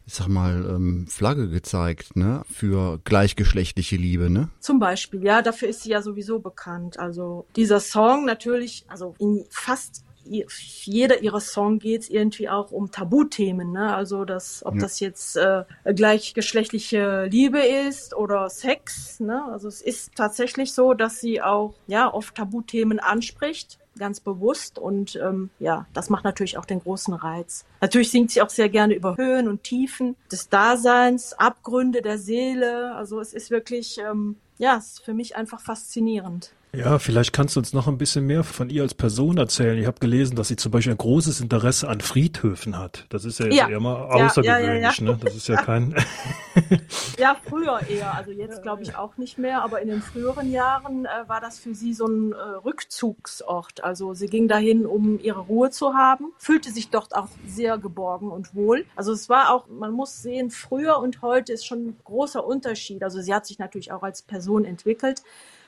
ich 0.07 0.15
sag 0.15 0.29
mal, 0.29 0.65
ähm, 0.69 1.07
Flagge 1.09 1.49
gezeigt, 1.49 2.17
ne, 2.17 2.43
für 2.51 2.99
gleichgeschlechtliche 3.05 3.97
Liebe, 3.97 4.31
ne? 4.31 4.49
Zum 4.61 4.79
Beispiel, 4.79 5.23
ja, 5.23 5.43
dafür 5.43 5.69
ist 5.69 5.83
sie 5.83 5.91
ja 5.91 6.03
sowieso 6.03 6.41
bekannt. 6.41 6.99
Also 6.99 7.47
dieser 7.57 7.81
Song 7.81 8.25
natürlich, 8.25 8.85
also 8.89 9.15
in 9.19 9.45
fast 9.51 10.05
jeder 10.25 11.23
ihrer 11.23 11.41
Song 11.41 11.79
geht 11.79 12.03
es 12.03 12.11
irgendwie 12.11 12.49
auch 12.49 12.71
um 12.71 12.91
Tabuthemen, 12.91 13.73
ne? 13.73 13.95
Also 13.95 14.25
das, 14.25 14.65
ob 14.65 14.75
ja. 14.75 14.81
das 14.81 15.01
jetzt 15.01 15.37
äh, 15.37 15.65
gleichgeschlechtliche 15.85 17.27
Liebe 17.31 17.61
ist 17.61 18.15
oder 18.15 18.49
Sex, 18.49 19.21
ne? 19.21 19.45
Also 19.51 19.69
es 19.69 19.83
ist 19.83 20.15
tatsächlich 20.15 20.73
so, 20.73 20.95
dass 20.95 21.21
sie 21.21 21.43
auch 21.43 21.75
ja 21.87 22.13
oft 22.13 22.35
Tabuthemen 22.35 23.01
anspricht 23.01 23.79
ganz 23.99 24.21
bewusst 24.21 24.79
und 24.79 25.17
ähm, 25.17 25.51
ja, 25.59 25.87
das 25.93 26.09
macht 26.11 26.25
natürlich 26.25 26.59
auch 26.59 26.65
den 26.65 26.81
großen 26.81 27.15
Reiz. 27.15 27.65
Natürlich 27.81 28.11
singt 28.11 28.31
sie 28.31 28.43
auch 28.43 28.51
sehr 28.51 28.69
gerne 28.69 28.95
über 28.95 29.17
Höhen 29.17 29.49
und 29.49 29.65
Tiefen 29.65 30.17
des 30.31 30.49
Daseins, 30.49 31.35
Abgründe 31.35 32.03
der 32.03 32.19
Seele. 32.19 32.95
Also 32.95 33.21
es 33.21 33.35
ist 33.35 33.51
wirklich, 33.51 33.99
ähm, 33.99 34.37
ja, 34.59 34.77
es 34.79 34.93
ist 34.93 35.05
für 35.05 35.15
mich 35.15 35.37
einfach 35.37 35.61
faszinierend. 35.61 36.53
Ja, 36.75 36.99
vielleicht 36.99 37.35
kannst 37.35 37.55
du 37.55 37.61
uns 37.61 37.75
noch 37.75 37.87
ein 37.87 37.99
bisschen 37.99 38.27
mehr 38.27 38.45
von 38.45 38.71
ihr 38.71 38.81
als 38.81 38.95
Person 38.95 39.37
erzählen. 39.37 39.77
Ich 39.77 39.87
habe 39.87 40.01
gelesen, 40.01 40.37
dass 40.37 40.49
sie 40.49 40.57
zum 40.57 40.73
Beispiel 40.73 40.93
ein 40.93 40.97
großes 40.97 41.43
Interesse 41.43 41.87
an 41.87 42.01
Friedhöfen 42.01 42.79
hat. 42.79 43.05
Das 43.11 43.27
ist 43.27 43.41
ja, 43.41 43.69
ja. 43.69 43.79
mal 43.79 43.95
außergewöhnlich, 43.95 44.83
ja, 44.83 44.91
ja, 44.91 45.03
ne? 45.03 45.19
Das 45.23 45.35
ist 45.35 45.49
ja 45.49 45.57
kein. 45.57 45.95
ja, 47.19 47.37
früher 47.47 47.79
eher. 47.91 48.15
Also 48.15 48.31
jetzt 48.31 48.63
glaube 48.63 48.85
ich 48.85 48.97
auch 48.97 49.19
nicht 49.19 49.37
mehr, 49.37 49.63
aber 49.63 49.83
in 49.83 49.89
den 49.89 50.01
früheren 50.01 50.51
Jahren 50.51 51.05
äh, 51.05 51.29
war 51.29 51.43
das 51.43 51.59
für 51.59 51.75
sie 51.75 51.93
so 51.93 52.07
ein 52.07 52.33
äh, 52.33 52.37
Rückzugsort. 52.37 53.85
Also 53.85 54.15
sie 54.15 54.29
ging 54.29 54.49
dahin, 54.49 54.87
um 54.87 55.21
ihre 55.21 55.41
Ruhe 55.41 55.69
zu 55.69 55.93
haben, 55.93 56.33
fühlte 56.39 56.71
sich 56.71 56.89
dort 56.89 57.15
auch 57.15 57.29
sehr 57.47 57.77
geborgen 57.77 58.31
und 58.31 58.55
wohl. 58.55 58.87
Also 58.97 59.13
es 59.13 59.29
war 59.29 59.53
auch, 59.53 59.67
man 59.69 59.93
muss 59.93 60.23
sehen, 60.23 60.49
früher 60.49 60.99
und 61.01 61.21
heute 61.21 61.53
ist 61.53 61.67
schon 61.67 61.89
ein 61.89 61.97
großer 62.05 62.43
Unterschied. 62.43 63.03
Also 63.03 63.21
sie 63.21 63.35
hat 63.35 63.45
sich 63.45 63.59
natürlich 63.59 63.93
auch 63.93 64.03
als 64.03 64.23
Person 64.23 64.65
entwickelt. 64.65 65.23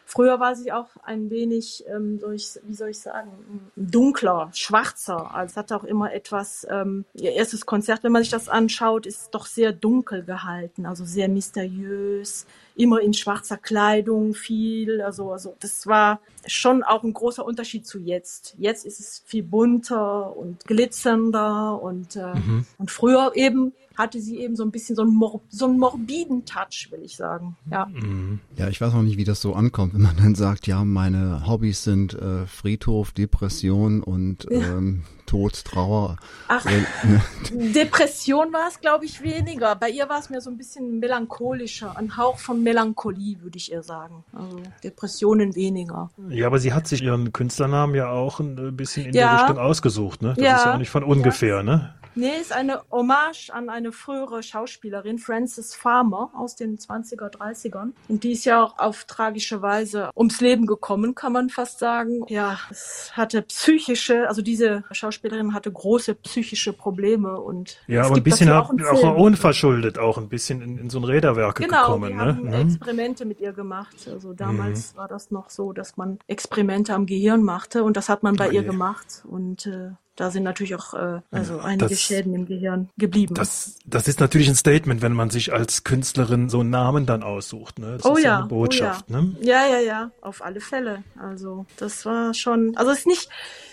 Früher 0.07 0.39
war 0.39 0.55
sie 0.55 0.71
auch 0.71 0.89
ein 1.03 1.31
wenig, 1.31 1.85
ähm, 1.89 2.19
soll 2.21 2.35
ich, 2.35 2.59
wie 2.65 2.75
soll 2.75 2.91
ich 2.91 2.99
sagen, 2.99 3.31
dunkler, 3.75 4.51
schwarzer. 4.53 5.35
Also 5.35 5.53
es 5.53 5.57
hat 5.57 5.73
auch 5.73 5.85
immer 5.85 6.13
etwas, 6.13 6.67
ähm, 6.71 7.05
ihr 7.15 7.33
erstes 7.33 7.67
Konzert, 7.67 8.05
wenn 8.05 8.13
man 8.13 8.23
sich 8.23 8.31
das 8.31 8.49
anschaut, 8.49 9.07
ist 9.07 9.31
doch 9.31 9.47
sehr 9.47 9.73
dunkel 9.73 10.23
gehalten, 10.23 10.87
also 10.87 11.05
sehr 11.05 11.29
mysteriös, 11.29 12.47
immer 12.77 13.01
in 13.01 13.15
schwarzer 13.15 13.57
Kleidung 13.57 14.35
viel. 14.35 15.01
Also, 15.01 15.33
also 15.33 15.57
das 15.61 15.87
war 15.87 16.21
schon 16.47 16.83
auch 16.83 17.03
ein 17.03 17.15
großer 17.15 17.45
Unterschied 17.45 17.87
zu 17.87 17.99
jetzt. 17.99 18.55
Jetzt 18.59 18.85
ist 18.85 19.01
es 19.01 19.23
viel 19.27 19.43
bunter 19.43 20.37
und 20.37 20.65
glitzernder 20.67 21.81
und, 21.81 22.17
äh, 22.17 22.35
mhm. 22.35 22.67
und 22.79 22.91
früher 22.91 23.33
eben 23.35 23.73
hatte 23.97 24.21
sie 24.21 24.39
eben 24.39 24.57
so 24.57 24.65
ein 24.65 24.71
bisschen 24.71 24.97
so 24.97 25.03
einen, 25.03 25.15
Mor 25.15 25.41
so 25.49 25.67
einen 25.67 25.79
morbiden 25.79 26.45
Touch, 26.45 26.89
will 26.91 27.03
ich 27.03 27.17
sagen. 27.17 27.57
Ja. 27.71 27.87
Mhm. 27.87 28.41
Ja, 28.57 28.69
ich 28.69 28.81
weiß 28.81 28.93
auch 28.95 29.03
nicht, 29.03 29.17
wie 29.17 29.25
das 29.25 29.41
so 29.41 29.55
ankommt, 29.55 29.95
wenn 29.95 30.03
man 30.03 30.17
dann 30.23 30.35
sagt, 30.35 30.67
ja, 30.67 30.85
meine 30.85 31.47
Hobbys 31.47 31.85
sind 31.85 32.15
äh, 32.15 32.47
Friedhof, 32.47 33.13
Depression 33.13 34.03
und 34.03 34.47
ja. 34.51 34.59
ähm, 34.59 35.05
Tod, 35.27 35.65
Trauer. 35.65 36.17
Ach, 36.49 36.65
äh, 36.67 36.83
ne. 37.07 37.23
Depression 37.73 38.53
war 38.53 38.69
es, 38.69 38.81
glaube 38.81 39.05
ich, 39.05 39.23
weniger. 39.23 39.75
Bei 39.75 39.89
ihr 39.89 40.09
war 40.09 40.19
es 40.19 40.31
mir 40.31 40.41
so 40.41 40.51
ein 40.51 40.57
bisschen 40.57 40.99
melancholischer, 40.99 41.97
ein 41.97 42.17
Hauch 42.17 42.39
von 42.39 42.63
Melancholie, 42.63 43.41
würde 43.41 43.57
ich 43.57 43.73
ihr 43.73 43.83
sagen. 43.83 44.25
Also 44.33 44.61
Depressionen 44.83 45.55
weniger. 45.55 46.11
Ja, 46.29 46.47
aber 46.47 46.59
sie 46.59 46.73
hat 46.73 46.87
sich 46.87 47.03
ihren 47.03 47.33
Künstlernamen 47.33 47.95
ja 47.95 48.11
auch 48.11 48.41
ein 48.41 48.77
bisschen 48.77 49.07
in 49.07 49.15
ja. 49.15 49.33
der 49.33 49.41
Richtung 49.41 49.59
ausgesucht, 49.59 50.23
ne? 50.23 50.35
Das 50.37 50.45
ja. 50.45 50.57
ist 50.57 50.65
ja 50.65 50.75
auch 50.75 50.79
nicht 50.79 50.91
von 50.91 51.05
ungefähr, 51.05 51.57
ja. 51.57 51.63
ne? 51.63 51.95
Nee, 52.15 52.41
ist 52.41 52.53
eine 52.53 52.83
Hommage 52.91 53.51
an 53.53 53.69
eine 53.69 53.93
frühere 53.93 54.43
Schauspielerin, 54.43 55.19
Frances 55.19 55.75
Farmer 55.75 56.31
aus 56.35 56.55
den 56.55 56.79
20er, 56.79 57.31
30ern. 57.31 57.93
Und 58.09 58.25
die 58.25 58.33
ist 58.33 58.45
ja 58.45 58.63
auch 58.63 58.79
auf 58.79 59.05
tragische 59.05 59.63
Weise 59.63 60.11
ums 60.17 60.41
Leben 60.41 60.67
gekommen, 60.67 61.15
kann 61.15 61.33
man 61.33 61.51
fast 61.51 61.79
sagen. 61.79 62.25
Ja, 62.29 62.59
es 62.71 63.13
hatte 63.15 63.43
psychische, 63.43 64.29
also 64.29 64.43
diese 64.43 64.85
Schauspielerin 64.93 65.55
hatte 65.55 65.73
große 65.73 66.15
psychische 66.15 66.73
Probleme 66.73 67.41
und 67.41 67.79
ja, 67.87 68.05
aber 68.05 68.17
ein 68.17 68.23
bisschen 68.23 68.51
auch, 68.51 68.71
auch, 68.71 69.17
unverschuldet 69.17 69.99
auch 69.99 70.19
ein 70.19 70.29
bisschen 70.29 70.63
in, 70.63 70.79
in 70.79 70.91
so 70.91 70.99
ein 70.99 71.05
Räderwerk 71.05 71.57
genau, 71.57 71.87
gekommen. 71.87 72.11
Genau, 72.11 72.25
ne? 72.25 72.33
Mhm. 72.35 72.69
Experimente 72.69 73.25
mit 73.25 73.41
ihr 73.41 73.53
gemacht. 73.53 73.97
Also 74.11 74.33
damals 74.33 74.93
mhm. 74.93 74.99
war 74.99 75.09
das 75.09 75.31
noch 75.31 75.51
so, 75.51 75.73
dass 75.73 75.97
man 75.97 76.19
Experimente 76.27 76.95
am 76.95 77.07
Gehirn 77.07 77.43
machte 77.43 77.83
und 77.85 77.97
das 77.97 78.09
hat 78.09 78.23
man 78.23 78.37
bei 78.37 78.49
oh, 78.49 78.53
ihr 78.53 78.63
gemacht 78.63 79.25
und 79.29 79.67
äh, 79.67 79.91
da 80.17 80.31
sind 80.31 80.45
natürlich 80.45 80.75
auch 80.77 80.95
äh, 80.95 81.21
also 81.31 81.59
einige 81.59 81.89
das, 81.89 82.01
Schäden 82.01 82.35
im 82.35 82.47
Gehirn 82.47 82.89
geblieben. 82.97 83.35
Das, 83.35 83.79
das 83.85 84.07
ist 84.07 84.21
natürlich 84.21 84.49
ein 84.49 84.55
Statement, 84.55 85.03
wenn 85.03 85.13
man 85.13 85.31
sich 85.31 85.53
als 85.53 85.83
Künstlerin 85.83 86.49
so 86.49 86.61
einen 86.61 86.71
Namen 86.71 87.05
dann 87.05 87.23
aussucht. 87.23 87.79
Ne? 87.79 87.97
Das 87.97 88.05
oh 88.05 88.17
ist 88.17 88.25
ja, 88.25 88.39
eine 88.39 88.47
Botschaft. 88.47 89.07
Oh 89.09 89.13
ja. 89.13 89.21
Ne? 89.21 89.37
ja, 89.43 89.67
ja, 89.67 89.81
ja, 89.81 90.11
auf 90.21 90.45
alle 90.45 90.61
Fälle. 90.61 91.03
Also 91.19 91.67
das 91.77 92.07
war 92.07 92.33
schon, 92.35 92.77
also 92.77 92.93
es 92.93 93.01
ist 93.01 93.07
nicht, 93.07 93.29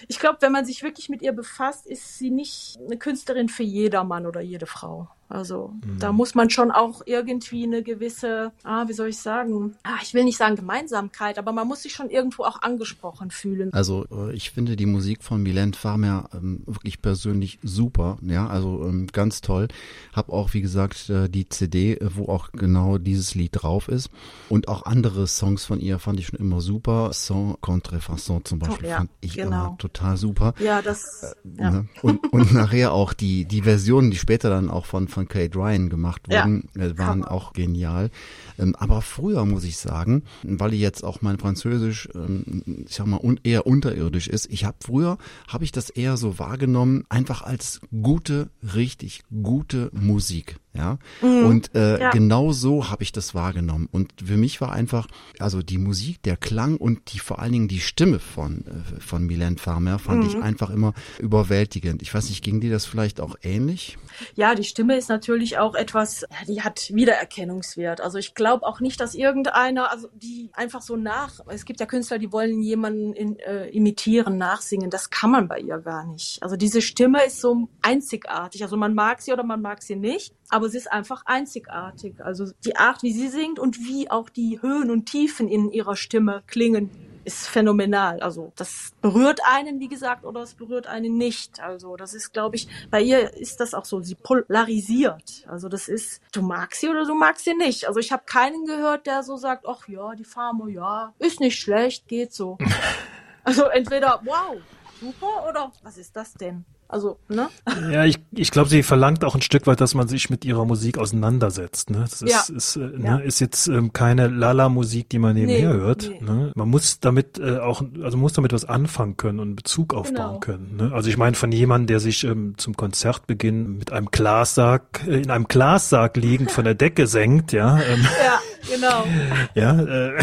ich 0.08 0.20
glaube, 0.20 0.38
wenn 0.42 0.52
man 0.52 0.66
sich 0.66 0.82
wirklich 0.82 1.10
mit 1.10 1.22
ihr 1.22 1.34
befasst, 1.34 1.86
ist 1.86 2.18
sie 2.18 2.32
nicht 2.32 2.80
eine 2.84 2.98
Künstlerin 2.98 3.48
für 3.48 3.64
jedermann 3.64 4.26
oder 4.26 4.42
jede 4.42 4.66
Frau. 4.66 5.10
Also 5.32 5.74
mhm. 5.86 6.00
da 6.00 6.12
muss 6.12 6.36
man 6.36 6.50
schon 6.50 6.72
auch 6.72 7.02
irgendwie 7.06 7.64
eine 7.64 7.84
gewisse, 7.84 8.52
ah, 8.64 8.88
wie 8.88 8.94
soll 8.94 9.10
ich 9.10 9.18
sagen, 9.18 9.76
ah, 9.84 9.98
ich 10.02 10.14
will 10.14 10.24
nicht 10.24 10.38
sagen 10.38 10.56
Gemeinsamkeit, 10.56 11.40
aber 11.40 11.52
man 11.52 11.68
muss 11.68 11.84
sich 11.84 11.94
schon 11.94 12.10
irgendwo 12.10 12.44
auch 12.44 12.62
angesprochen 12.62 13.32
fühlen. 13.32 13.74
Also 13.74 14.06
äh, 14.12 14.34
ich 14.34 14.52
finde 14.52 14.76
die 14.76 14.86
Musik 14.86 15.24
von 15.24 15.44
Mylène 15.44 15.76
Farmer 15.76 16.30
ähm, 16.34 16.64
wirklich 16.66 17.02
persönlich 17.02 17.60
super, 17.64 18.18
ja, 18.22 18.48
also 18.48 18.86
ähm, 18.86 19.08
ganz 19.08 19.42
toll. 19.42 19.68
Hab 20.14 20.30
auch, 20.30 20.54
wie 20.54 20.62
gesagt, 20.62 21.10
äh, 21.10 21.30
die 21.30 21.48
CD, 21.48 21.94
äh, 21.94 22.10
wo 22.16 22.26
auch 22.26 22.52
genau 22.52 22.98
dieses 22.98 23.36
Lied 23.36 23.52
drauf 23.54 23.88
ist. 23.88 24.10
Und 24.50 24.68
auch 24.68 24.84
andere 24.84 25.28
Songs 25.28 25.66
von 25.66 25.80
ihr 25.80 26.00
fand 26.00 26.20
ich 26.20 26.28
schon 26.28 26.40
immer 26.40 26.62
super. 26.62 27.12
Sans 27.14 27.56
Contrefaçon 27.62 28.44
zum 28.44 28.60
Beispiel 28.60 28.88
oh, 28.88 28.90
ja, 28.90 28.98
fand 28.98 29.12
ich 29.22 29.36
genau. 29.36 29.48
immer 29.48 29.78
total 29.78 30.18
super. 30.18 30.54
Ja, 30.60 30.82
das. 30.82 31.24
Äh, 31.24 31.62
ja. 31.62 31.72
Ne? 31.72 31.88
Und, 32.02 32.32
und 32.34 32.54
nachher 32.54 32.94
auch 32.94 33.14
die, 33.14 33.46
die 33.46 33.62
Versionen, 33.62 34.12
die 34.12 34.18
später 34.18 34.50
dann 34.50 34.70
auch 34.70 34.86
von, 34.86 35.08
von 35.08 35.21
von 35.22 35.28
Kate 35.28 35.56
Ryan 35.56 35.90
gemacht 35.90 36.28
wurden, 36.28 36.68
ja. 36.76 36.84
Äh, 36.84 36.98
waren 36.98 37.24
auch 37.24 37.54
genial. 37.54 38.10
Ähm, 38.58 38.76
aber 38.76 39.02
früher 39.02 39.46
muss 39.46 39.64
ich 39.64 39.78
sagen, 39.78 40.24
weil 40.44 40.74
ich 40.74 40.80
jetzt 40.80 41.04
auch 41.04 41.22
mein 41.22 41.38
Französisch, 41.38 42.10
ähm, 42.16 42.64
ich 42.88 42.96
sag 42.96 43.06
mal, 43.06 43.20
eher 43.44 43.68
unterirdisch 43.68 44.28
ist, 44.28 44.52
ich 44.52 44.66
habe 44.66 44.78
früher, 44.84 45.18
habe 45.48 45.64
ich 45.64 45.72
das 45.72 45.90
eher 45.90 46.18
so 46.18 46.40
wahrgenommen, 46.40 47.06
einfach 47.10 47.44
als 47.44 47.82
gute, 48.02 48.50
richtig 48.76 49.24
gute 49.44 49.92
Musik. 49.94 50.58
Ja, 50.74 51.00
mhm. 51.22 51.46
und 51.46 51.76
äh, 51.76 52.00
ja. 52.00 52.12
genau 52.12 52.54
so 52.54 52.90
habe 52.90 53.04
ich 53.04 53.12
das 53.12 53.36
wahrgenommen. 53.36 53.90
Und 53.92 54.14
für 54.24 54.38
mich 54.38 54.62
war 54.62 54.72
einfach, 54.72 55.08
also 55.38 55.62
die 55.62 55.78
Musik, 55.78 56.24
der 56.24 56.38
Klang 56.38 56.78
und 56.78 57.12
die 57.12 57.20
vor 57.20 57.40
allen 57.40 57.52
Dingen 57.52 57.68
die 57.68 57.82
Stimme 57.82 58.20
von 58.20 58.66
äh, 58.66 59.02
von 59.02 59.26
Milan 59.26 59.58
Farmer 59.58 60.00
fand 60.00 60.24
mhm. 60.24 60.30
ich 60.30 60.36
einfach 60.38 60.70
immer 60.70 60.94
überwältigend. 61.20 62.02
Ich 62.02 62.14
weiß 62.14 62.30
nicht, 62.30 62.42
ging 62.42 62.62
dir 62.62 62.72
das 62.72 62.86
vielleicht 62.86 63.20
auch 63.20 63.36
ähnlich? 63.42 63.98
Ja, 64.36 64.56
die 64.56 64.64
Stimme 64.64 64.98
ist 64.98 65.10
natürlich 65.10 65.58
auch 65.58 65.76
etwas, 65.76 66.26
die 66.48 66.62
hat 66.62 66.90
Wiedererkennungswert. 66.94 68.00
Also 68.00 68.18
ich 68.18 68.34
glaube 68.34 68.66
auch 68.66 68.80
nicht, 68.80 69.02
dass 69.02 69.14
irgendeiner, 69.14 69.92
also 69.92 70.08
die 70.14 70.52
einfach 70.54 70.82
so 70.82 70.96
nach, 70.96 71.42
es 71.48 71.66
gibt 71.66 71.82
ja 71.82 71.86
Künstler, 71.86 72.18
die 72.18 72.32
wollen 72.32 72.62
jemanden 72.62 73.12
in, 73.14 73.38
äh, 73.40 73.68
imitieren, 73.68 74.38
nachsingen. 74.38 74.90
Das 74.90 75.10
kann 75.10 75.32
man 75.32 75.50
bei 75.50 75.60
ihr 75.60 75.80
gar 75.80 76.06
nicht. 76.06 76.42
Also 76.42 76.56
diese 76.56 76.82
Stimme 76.82 77.26
ist 77.26 77.42
so 77.42 77.68
einzigartig. 77.82 78.64
Also 78.64 78.78
man 78.78 78.94
mag 78.94 79.22
sie 79.22 79.34
oder 79.34 79.44
man 79.44 79.62
mag 79.62 79.84
sie 79.84 79.98
nicht 79.98 80.34
aber 80.52 80.70
sie 80.70 80.78
ist 80.78 80.92
einfach 80.92 81.24
einzigartig. 81.26 82.24
Also 82.24 82.52
die 82.66 82.76
Art, 82.76 83.04
wie 83.04 83.14
sie 83.14 83.30
singt 83.30 83.58
und 83.58 83.80
wie 83.80 84.12
auch 84.12 84.30
die 84.30 84.62
Höhen 84.62 84.92
und 84.92 85.06
Tiefen 85.06 85.48
in 85.48 85.72
ihrer 85.72 85.96
Stimme 85.96 86.44
klingen, 86.46 86.92
ist 87.24 87.48
phänomenal. 87.48 88.20
Also 88.20 88.52
das 88.56 88.92
berührt 89.02 89.40
einen, 89.46 89.80
wie 89.80 89.88
gesagt, 89.88 90.26
oder 90.26 90.42
es 90.42 90.56
berührt 90.56 90.88
einen 90.88 91.18
nicht. 91.18 91.62
Also 91.62 91.96
das 91.96 92.14
ist, 92.14 92.34
glaube 92.34 92.58
ich, 92.58 92.68
bei 92.90 93.02
ihr 93.02 93.34
ist 93.34 93.60
das 93.62 93.74
auch 93.74 93.86
so. 93.86 94.02
Sie 94.02 94.16
polarisiert. 94.16 95.46
Also 95.48 95.70
das 95.70 95.88
ist, 95.88 96.22
du 96.34 96.42
magst 96.42 96.82
sie 96.82 96.90
oder 96.90 97.06
du 97.06 97.16
magst 97.16 97.46
sie 97.46 97.54
nicht. 97.54 97.88
Also 97.88 98.00
ich 98.00 98.12
habe 98.12 98.24
keinen 98.26 98.66
gehört, 98.66 99.08
der 99.08 99.24
so 99.24 99.38
sagt, 99.38 99.66
ach 99.68 99.88
ja, 99.88 100.16
die 100.16 100.26
Farmer, 100.26 100.68
ja, 100.68 101.14
ist 101.20 101.40
nicht 101.40 101.60
schlecht, 101.60 102.08
geht 102.08 102.34
so. 102.34 102.58
also 103.44 103.66
entweder, 103.66 104.22
wow, 104.26 104.58
super 105.00 105.48
oder 105.48 105.72
was 105.84 105.98
ist 105.98 106.16
das 106.16 106.34
denn? 106.34 106.66
Also, 106.92 107.18
ne? 107.30 107.48
Ja, 107.90 108.04
ich, 108.04 108.20
ich 108.32 108.52
glaube, 108.52 108.68
sie 108.68 108.84
verlangt 108.84 109.24
auch 109.24 109.34
ein 109.34 109.42
Stück 109.42 109.66
weit, 109.66 109.80
dass 109.80 109.96
man 109.96 110.10
sich 110.10 110.30
mit 110.30 110.44
ihrer 110.44 110.66
Musik 110.66 110.98
auseinandersetzt. 110.98 111.90
Ne? 111.90 112.00
Das 112.00 112.22
ist, 112.22 112.30
ja. 112.30 112.54
ist, 112.54 112.76
äh, 112.76 112.80
ne? 112.80 113.06
ja. 113.06 113.18
ist 113.18 113.40
jetzt 113.40 113.68
ähm, 113.68 113.94
keine 113.94 114.28
Lala-Musik, 114.28 115.08
die 115.08 115.18
man 115.18 115.36
nebenher 115.36 115.74
nee, 115.74 115.80
hört. 115.80 116.10
Nee. 116.10 116.20
Ne? 116.20 116.52
Man 116.54 116.68
muss 116.68 117.00
damit 117.00 117.40
äh, 117.40 117.60
auch, 117.60 117.82
also 118.04 118.18
muss 118.18 118.34
damit 118.34 118.52
was 118.52 118.66
anfangen 118.66 119.16
können 119.16 119.40
und 119.40 119.56
Bezug 119.56 119.94
aufbauen 119.94 120.16
genau. 120.16 120.40
können. 120.40 120.76
Ne? 120.76 120.92
Also 120.94 121.10
ich 121.10 121.16
meine 121.16 121.38
von 121.38 121.54
jemandem, 121.54 121.88
der 121.88 122.02
sich 122.02 122.26
ähm, 122.26 122.56
zum 122.58 122.76
Konzertbeginn 122.76 123.78
mit 123.78 123.94
einem 123.94 124.08
Glassack, 124.12 125.08
äh, 125.08 125.22
in 125.22 125.32
einem 125.32 125.48
Glassack 125.48 126.18
liegend 126.18 126.52
von 126.52 126.66
der 126.66 126.76
Decke 126.76 127.08
senkt, 127.08 127.54
ja. 127.54 127.80
Ähm, 127.80 128.06
ja, 128.26 128.40
genau. 128.70 129.06
ja, 129.56 129.82
äh, 129.82 130.22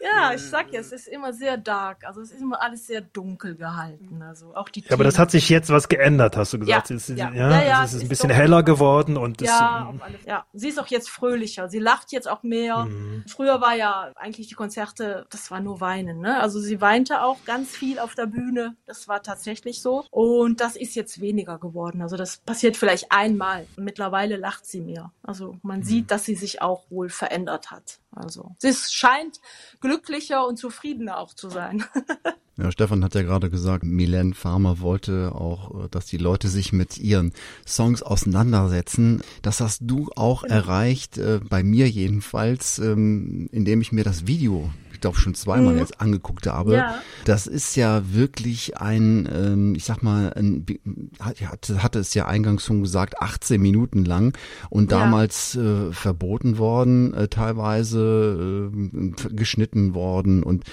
ja, 0.00 0.32
ich 0.34 0.42
sag 0.42 0.72
ja, 0.72 0.80
es 0.80 0.92
ist 0.92 1.08
immer 1.08 1.32
sehr 1.32 1.56
dark. 1.56 2.04
Also 2.04 2.20
es 2.20 2.30
ist 2.30 2.40
immer 2.40 2.60
alles 2.60 2.86
sehr 2.86 3.00
dunkel 3.00 3.54
gehalten. 3.54 4.22
Also 4.22 4.54
auch 4.54 4.68
die. 4.68 4.80
Ja, 4.80 4.92
aber 4.92 5.04
das 5.04 5.18
hat 5.18 5.30
sich 5.30 5.48
jetzt 5.48 5.70
was 5.70 5.88
geändert, 5.88 6.36
hast 6.36 6.52
du 6.52 6.58
gesagt. 6.58 6.90
Ja, 6.90 6.96
es 6.96 7.08
ist, 7.08 7.18
ja, 7.18 7.30
ja, 7.32 7.62
ja 7.62 7.84
es 7.84 7.92
ist 7.92 8.02
ein 8.02 8.08
bisschen 8.08 8.30
heller 8.30 8.62
geworden 8.62 9.16
und 9.16 9.40
ja, 9.42 9.92
alle, 10.00 10.18
ja, 10.26 10.44
sie 10.52 10.68
ist 10.68 10.78
auch 10.78 10.86
jetzt 10.86 11.10
fröhlicher. 11.10 11.68
Sie 11.68 11.78
lacht 11.78 12.12
jetzt 12.12 12.28
auch 12.28 12.42
mehr. 12.42 12.84
Mhm. 12.84 13.24
Früher 13.26 13.60
war 13.60 13.74
ja 13.74 14.10
eigentlich 14.16 14.48
die 14.48 14.54
Konzerte, 14.54 15.26
das 15.30 15.50
war 15.50 15.60
nur 15.60 15.80
Weinen. 15.80 16.20
Ne? 16.20 16.40
Also 16.40 16.60
sie 16.60 16.80
weinte 16.80 17.22
auch 17.22 17.44
ganz 17.44 17.70
viel 17.70 17.98
auf 17.98 18.14
der 18.14 18.26
Bühne. 18.26 18.76
Das 18.86 19.08
war 19.08 19.22
tatsächlich 19.22 19.82
so. 19.82 20.04
Und 20.10 20.60
das 20.60 20.76
ist 20.76 20.94
jetzt 20.94 21.20
weniger 21.20 21.58
geworden. 21.58 22.00
Also 22.02 22.16
das 22.16 22.38
passiert 22.38 22.76
vielleicht 22.76 23.12
einmal. 23.12 23.66
Mittlerweile 23.76 24.36
lacht 24.36 24.66
sie 24.66 24.80
mehr. 24.80 25.12
Also 25.22 25.56
man 25.62 25.80
mhm. 25.80 25.84
sieht, 25.84 26.10
dass 26.10 26.24
sie 26.24 26.34
sich 26.34 26.62
auch 26.62 26.84
wohl 26.90 27.08
verändert 27.08 27.70
hat. 27.70 28.00
Also 28.12 28.56
sie 28.58 28.74
scheint 28.74 29.40
glücklicher 29.80 30.46
und 30.46 30.56
zufriedener 30.58 31.18
auch 31.18 31.34
zu 31.34 31.48
sein. 31.48 31.84
Ja, 32.60 32.70
Stefan 32.70 33.02
hat 33.02 33.14
ja 33.14 33.22
gerade 33.22 33.48
gesagt, 33.48 33.84
Milen 33.84 34.34
Farmer 34.34 34.80
wollte 34.80 35.34
auch, 35.34 35.84
äh, 35.84 35.88
dass 35.90 36.04
die 36.04 36.18
Leute 36.18 36.48
sich 36.48 36.74
mit 36.74 36.98
ihren 36.98 37.32
Songs 37.66 38.02
auseinandersetzen. 38.02 39.22
Das 39.40 39.60
hast 39.60 39.80
du 39.84 40.10
auch 40.14 40.44
erreicht, 40.44 41.16
äh, 41.16 41.40
bei 41.42 41.62
mir 41.62 41.88
jedenfalls, 41.88 42.78
ähm, 42.78 43.48
indem 43.50 43.80
ich 43.80 43.92
mir 43.92 44.04
das 44.04 44.26
Video 44.26 44.70
ich 45.00 45.02
glaube 45.02 45.16
schon 45.16 45.34
zweimal 45.34 45.72
mhm. 45.72 45.78
jetzt 45.78 45.98
angeguckt 45.98 46.46
habe. 46.46 46.74
Ja. 46.74 47.02
Das 47.24 47.46
ist 47.46 47.74
ja 47.74 48.12
wirklich 48.12 48.76
ein, 48.76 49.26
ähm, 49.32 49.74
ich 49.74 49.86
sag 49.86 50.02
mal, 50.02 50.30
ein, 50.34 50.66
hatte, 51.20 51.82
hatte 51.82 51.98
es 52.00 52.12
ja 52.12 52.26
eingangs 52.26 52.66
schon 52.66 52.82
gesagt, 52.82 53.22
18 53.22 53.58
Minuten 53.58 54.04
lang 54.04 54.36
und 54.68 54.92
damals 54.92 55.54
ja. 55.54 55.88
äh, 55.88 55.92
verboten 55.94 56.58
worden, 56.58 57.14
äh, 57.14 57.28
teilweise 57.28 58.70
äh, 58.74 59.30
geschnitten 59.30 59.94
worden. 59.94 60.42
Und 60.42 60.64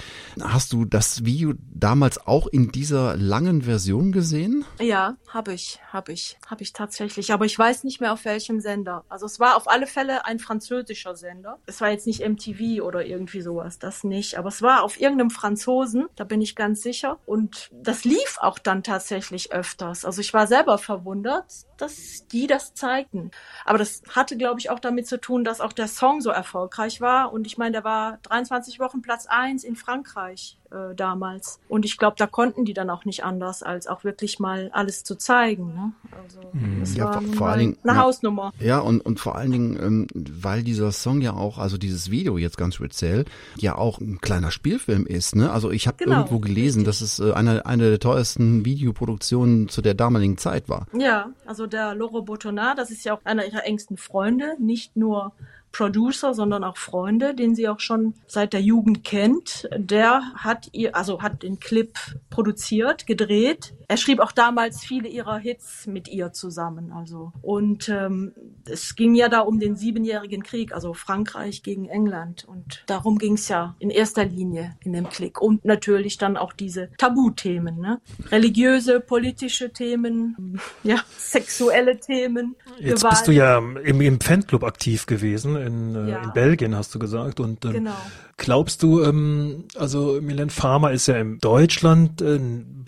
hast 0.42 0.74
du 0.74 0.84
das 0.84 1.24
Video 1.24 1.54
damals 1.72 2.26
auch 2.26 2.48
in 2.48 2.70
dieser 2.70 3.16
langen 3.16 3.62
Version 3.62 4.12
gesehen? 4.12 4.66
Ja, 4.78 5.16
habe 5.28 5.54
ich, 5.54 5.80
habe 5.90 6.12
ich, 6.12 6.36
habe 6.46 6.62
ich 6.62 6.74
tatsächlich. 6.74 7.32
Aber 7.32 7.46
ich 7.46 7.58
weiß 7.58 7.84
nicht 7.84 8.02
mehr 8.02 8.12
auf 8.12 8.26
welchem 8.26 8.60
Sender. 8.60 9.06
Also 9.08 9.24
es 9.24 9.40
war 9.40 9.56
auf 9.56 9.70
alle 9.70 9.86
Fälle 9.86 10.26
ein 10.26 10.38
französischer 10.38 11.16
Sender. 11.16 11.58
Es 11.64 11.80
war 11.80 11.88
jetzt 11.88 12.06
nicht 12.06 12.20
MTV 12.20 12.82
oder 12.82 13.06
irgendwie 13.06 13.40
sowas, 13.40 13.78
das 13.78 14.04
nicht 14.04 14.17
nicht, 14.18 14.36
aber 14.36 14.48
es 14.48 14.62
war 14.62 14.82
auf 14.82 15.00
irgendeinem 15.00 15.30
Franzosen, 15.30 16.08
da 16.16 16.24
bin 16.24 16.40
ich 16.40 16.56
ganz 16.56 16.82
sicher. 16.82 17.18
Und 17.24 17.70
das 17.72 18.04
lief 18.04 18.38
auch 18.40 18.58
dann 18.58 18.82
tatsächlich 18.82 19.52
öfters. 19.52 20.04
Also 20.04 20.20
ich 20.20 20.34
war 20.34 20.46
selber 20.46 20.76
verwundert, 20.76 21.46
dass 21.78 22.26
die 22.28 22.46
das 22.46 22.74
zeigten. 22.74 23.30
Aber 23.64 23.78
das 23.78 24.02
hatte, 24.10 24.36
glaube 24.36 24.60
ich, 24.60 24.70
auch 24.70 24.80
damit 24.80 25.06
zu 25.06 25.20
tun, 25.20 25.44
dass 25.44 25.60
auch 25.60 25.72
der 25.72 25.88
Song 25.88 26.20
so 26.20 26.30
erfolgreich 26.30 27.00
war. 27.00 27.32
Und 27.32 27.46
ich 27.46 27.58
meine, 27.58 27.72
der 27.72 27.84
war 27.84 28.18
23 28.22 28.80
Wochen 28.80 29.02
Platz 29.02 29.26
eins 29.26 29.64
in 29.64 29.76
Frankreich 29.76 30.58
äh, 30.70 30.94
damals. 30.94 31.60
Und 31.68 31.84
ich 31.84 31.96
glaube, 31.96 32.16
da 32.18 32.26
konnten 32.26 32.64
die 32.64 32.74
dann 32.74 32.90
auch 32.90 33.04
nicht 33.04 33.24
anders, 33.24 33.62
als 33.62 33.86
auch 33.86 34.04
wirklich 34.04 34.38
mal 34.38 34.70
alles 34.72 35.04
zu 35.04 35.16
zeigen. 35.16 35.74
Ne? 35.74 35.92
Also 36.22 36.40
hm, 36.52 36.80
das 36.80 36.94
ja, 36.94 37.04
war 37.04 37.22
vor, 37.22 37.32
vor 37.34 37.48
allen 37.48 37.58
Dingen 37.60 37.78
eine 37.82 37.92
ja, 37.94 38.02
Hausnummer. 38.02 38.52
Ja, 38.60 38.78
und, 38.80 39.00
und 39.00 39.20
vor 39.20 39.36
allen 39.36 39.52
Dingen, 39.52 39.78
ähm, 39.80 40.06
weil 40.14 40.62
dieser 40.62 40.92
Song 40.92 41.20
ja 41.20 41.32
auch, 41.32 41.58
also 41.58 41.78
dieses 41.78 42.10
Video 42.10 42.38
jetzt 42.38 42.58
ganz 42.58 42.74
speziell, 42.74 43.24
ja 43.56 43.76
auch 43.76 44.00
ein 44.00 44.20
kleiner 44.20 44.50
Spielfilm 44.50 45.06
ist. 45.06 45.36
Ne? 45.36 45.50
Also 45.50 45.70
ich 45.70 45.86
habe 45.86 45.96
genau, 46.04 46.18
irgendwo 46.18 46.38
gelesen, 46.38 46.86
richtig. 46.86 47.00
dass 47.00 47.00
es 47.00 47.20
äh, 47.20 47.32
eine, 47.32 47.64
eine 47.66 47.90
der 47.90 48.00
teuersten 48.00 48.64
Videoproduktionen 48.64 49.68
zu 49.68 49.80
der 49.80 49.94
damaligen 49.94 50.38
Zeit 50.38 50.68
war. 50.68 50.86
Ja, 50.92 51.30
also 51.46 51.66
der 51.68 51.94
Loro 51.94 52.22
Botonat, 52.22 52.78
das 52.78 52.90
ist 52.90 53.04
ja 53.04 53.14
auch 53.14 53.24
einer 53.24 53.44
ihrer 53.44 53.64
engsten 53.64 53.96
Freunde, 53.96 54.56
nicht 54.58 54.96
nur 54.96 55.32
Producer, 55.72 56.34
sondern 56.34 56.64
auch 56.64 56.76
Freunde, 56.76 57.34
den 57.34 57.54
sie 57.54 57.68
auch 57.68 57.80
schon 57.80 58.14
seit 58.26 58.52
der 58.52 58.62
Jugend 58.62 59.04
kennt. 59.04 59.68
Der 59.76 60.22
hat 60.34 60.68
ihr, 60.72 60.96
also 60.96 61.22
hat 61.22 61.42
den 61.42 61.60
Clip 61.60 61.96
produziert, 62.30 63.06
gedreht. 63.06 63.74
Er 63.86 63.96
schrieb 63.96 64.20
auch 64.20 64.32
damals 64.32 64.80
viele 64.80 65.08
ihrer 65.08 65.38
Hits 65.38 65.86
mit 65.86 66.08
ihr 66.08 66.32
zusammen. 66.32 66.92
Also 66.92 67.32
und 67.42 67.88
ähm, 67.88 68.32
es 68.66 68.96
ging 68.96 69.14
ja 69.14 69.28
da 69.28 69.40
um 69.40 69.60
den 69.60 69.76
siebenjährigen 69.76 70.42
Krieg, 70.42 70.72
also 70.72 70.94
Frankreich 70.94 71.62
gegen 71.62 71.86
England. 71.88 72.44
Und 72.46 72.82
darum 72.86 73.18
ging 73.18 73.34
es 73.34 73.48
ja 73.48 73.76
in 73.78 73.90
erster 73.90 74.24
Linie 74.24 74.76
in 74.84 74.92
dem 74.92 75.08
Clip. 75.08 75.38
Und 75.38 75.64
natürlich 75.64 76.18
dann 76.18 76.36
auch 76.36 76.52
diese 76.52 76.90
Tabuthemen, 76.98 77.78
ne? 77.78 78.00
religiöse, 78.30 79.00
politische 79.00 79.72
Themen, 79.72 80.60
ja, 80.82 81.02
sexuelle 81.16 81.98
Themen. 81.98 82.56
Jetzt 82.78 83.00
Gewalt. 83.00 83.10
bist 83.10 83.28
du 83.28 83.32
ja 83.32 83.58
im, 83.58 84.00
im 84.00 84.20
Fanclub 84.20 84.64
aktiv 84.64 85.06
gewesen 85.06 85.57
in, 85.64 85.94
äh, 85.94 86.10
ja. 86.10 86.22
in 86.22 86.32
Belgien, 86.32 86.74
hast 86.74 86.94
du 86.94 86.98
gesagt. 86.98 87.40
Und 87.40 87.64
ähm, 87.64 87.72
genau. 87.72 87.96
Glaubst 88.38 88.82
du, 88.82 89.02
ähm, 89.02 89.64
also 89.76 90.20
Milan 90.22 90.48
Farmer 90.48 90.92
ist 90.92 91.08
ja 91.08 91.16
in 91.16 91.38
Deutschland 91.38 92.22
äh, 92.22 92.38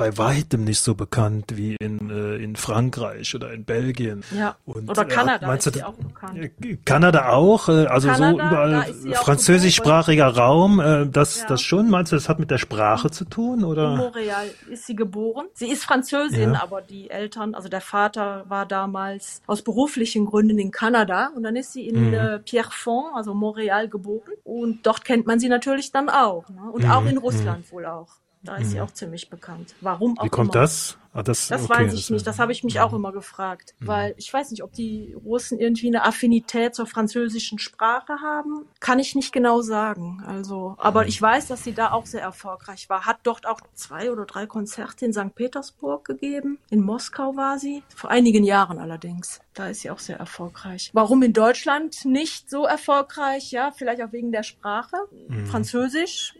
bei 0.01 0.17
weitem 0.17 0.65
nicht 0.65 0.81
so 0.81 0.95
bekannt 0.95 1.57
wie 1.57 1.77
in, 1.79 2.09
äh, 2.09 2.37
in 2.37 2.57
Frankreich 2.57 3.35
oder 3.35 3.53
in 3.53 3.65
Belgien. 3.65 4.25
Ja. 4.35 4.57
Und, 4.65 4.89
oder 4.89 5.05
Kanada 5.05 5.47
meinst 5.47 5.67
ist 5.67 5.77
du, 5.77 5.87
auch 5.87 5.95
bekannt. 5.95 6.39
Äh, 6.39 6.77
Kanada 6.85 7.31
auch, 7.31 7.69
äh, 7.69 7.87
also 7.87 8.09
Kanada, 8.09 8.31
so 8.31 8.35
überall 8.35 9.15
französischsprachiger 9.17 10.29
Raum, 10.29 10.81
äh, 10.81 11.07
das, 11.07 11.41
ja. 11.41 11.47
das 11.49 11.61
schon, 11.61 11.91
meinst 11.91 12.13
du, 12.13 12.17
das 12.17 12.29
hat 12.29 12.39
mit 12.39 12.51
der 12.51 12.59
Sprache 12.59 13.11
zu 13.11 13.25
tun? 13.25 13.65
Oder? 13.65 13.93
In 13.93 13.99
Montreal 13.99 14.47
ist 14.71 14.87
sie 14.87 14.97
geboren. 14.97 15.47
Sie 15.55 15.71
ist 15.71 15.85
Französin, 15.85 16.55
ja. 16.55 16.63
aber 16.63 16.81
die 16.81 17.11
Eltern, 17.11 17.55
also 17.55 17.69
der 17.69 17.81
Vater 17.81 18.45
war 18.49 18.67
damals 18.67 19.43
aus 19.47 19.63
beruflichen 19.63 20.27
Gründen 20.27 20.59
in 20.59 20.71
Kanada 20.71 21.33
und 21.35 21.43
dann 21.43 21.57
ist 21.57 21.73
sie 21.73 21.89
in 21.89 22.09
mhm. 22.09 22.15
äh, 22.15 22.39
Pierrefonds, 22.39 23.11
also 23.17 23.35
Montreal, 23.35 23.89
geboren. 23.89 24.33
Und 24.45 24.87
dort 24.87 25.05
kennt 25.05 25.27
man 25.27 25.40
sie 25.41 25.49
natürlich 25.49 25.91
dann 25.91 26.09
auch. 26.09 26.49
Ne? 26.49 26.71
Und 26.71 26.85
mhm. 26.85 26.91
auch 26.91 27.05
in 27.07 27.19
Russland 27.19 27.67
mhm. 27.67 27.73
wohl 27.73 27.87
auch. 27.87 28.21
Da 28.43 28.57
ist 28.57 28.69
mhm. 28.69 28.71
sie 28.71 28.81
auch 28.81 28.91
ziemlich 28.91 29.29
bekannt. 29.29 29.75
Warum 29.83 30.19
auch 30.19 30.25
Wie 30.25 30.31
kommt 30.31 30.55
immer. 30.55 30.63
das? 30.63 30.97
Ah, 31.13 31.23
das, 31.23 31.49
das 31.49 31.65
okay, 31.65 31.85
weiß 31.85 31.93
ich 31.93 32.03
das 32.03 32.11
nicht. 32.11 32.27
Das 32.27 32.39
habe 32.39 32.53
ich 32.53 32.63
mich 32.63 32.81
auch 32.81 32.93
immer 32.93 33.13
gefragt. 33.13 33.75
Mhm. 33.81 33.87
Weil 33.87 34.15
ich 34.17 34.33
weiß 34.33 34.51
nicht, 34.53 34.63
ob 34.63 34.73
die 34.73 35.15
Russen 35.25 35.59
irgendwie 35.59 35.89
eine 35.89 36.05
Affinität 36.05 36.75
zur 36.75 36.87
französischen 36.87 37.59
Sprache 37.59 38.21
haben. 38.23 38.67
Kann 38.79 38.99
ich 38.99 39.15
nicht 39.15 39.33
genau 39.33 39.61
sagen. 39.61 40.23
Also, 40.27 40.77
aber 40.79 41.03
mhm. 41.03 41.09
ich 41.09 41.21
weiß, 41.21 41.49
dass 41.49 41.65
sie 41.65 41.75
da 41.75 41.91
auch 41.91 42.07
sehr 42.07 42.23
erfolgreich 42.23 42.89
war. 42.89 43.05
Hat 43.05 43.19
dort 43.25 43.47
auch 43.47 43.61
zwei 43.75 44.11
oder 44.11 44.25
drei 44.25 44.47
Konzerte 44.47 45.05
in 45.05 45.13
St. 45.13 45.35
Petersburg 45.35 46.05
gegeben. 46.07 46.59
In 46.71 46.81
Moskau 46.81 47.37
war 47.37 47.59
sie. 47.59 47.83
Vor 47.95 48.11
einigen 48.11 48.45
Jahren 48.45 48.79
allerdings. 48.79 49.41
Da 49.53 49.69
ist 49.69 49.81
sie 49.81 49.91
auch 49.91 49.99
sehr 49.99 50.19
erfolgreich. 50.19 50.91
Warum 50.95 51.23
in 51.23 51.33
Deutschland 51.33 52.05
nicht 52.05 52.49
so 52.49 52.65
erfolgreich? 52.65 53.51
Ja, 53.51 53.73
vielleicht 53.73 54.01
auch 54.01 54.13
wegen 54.13 54.33
der 54.33 54.45
Sprache. 54.45 54.97
Mhm. 55.29 55.47
Französisch 55.47 56.35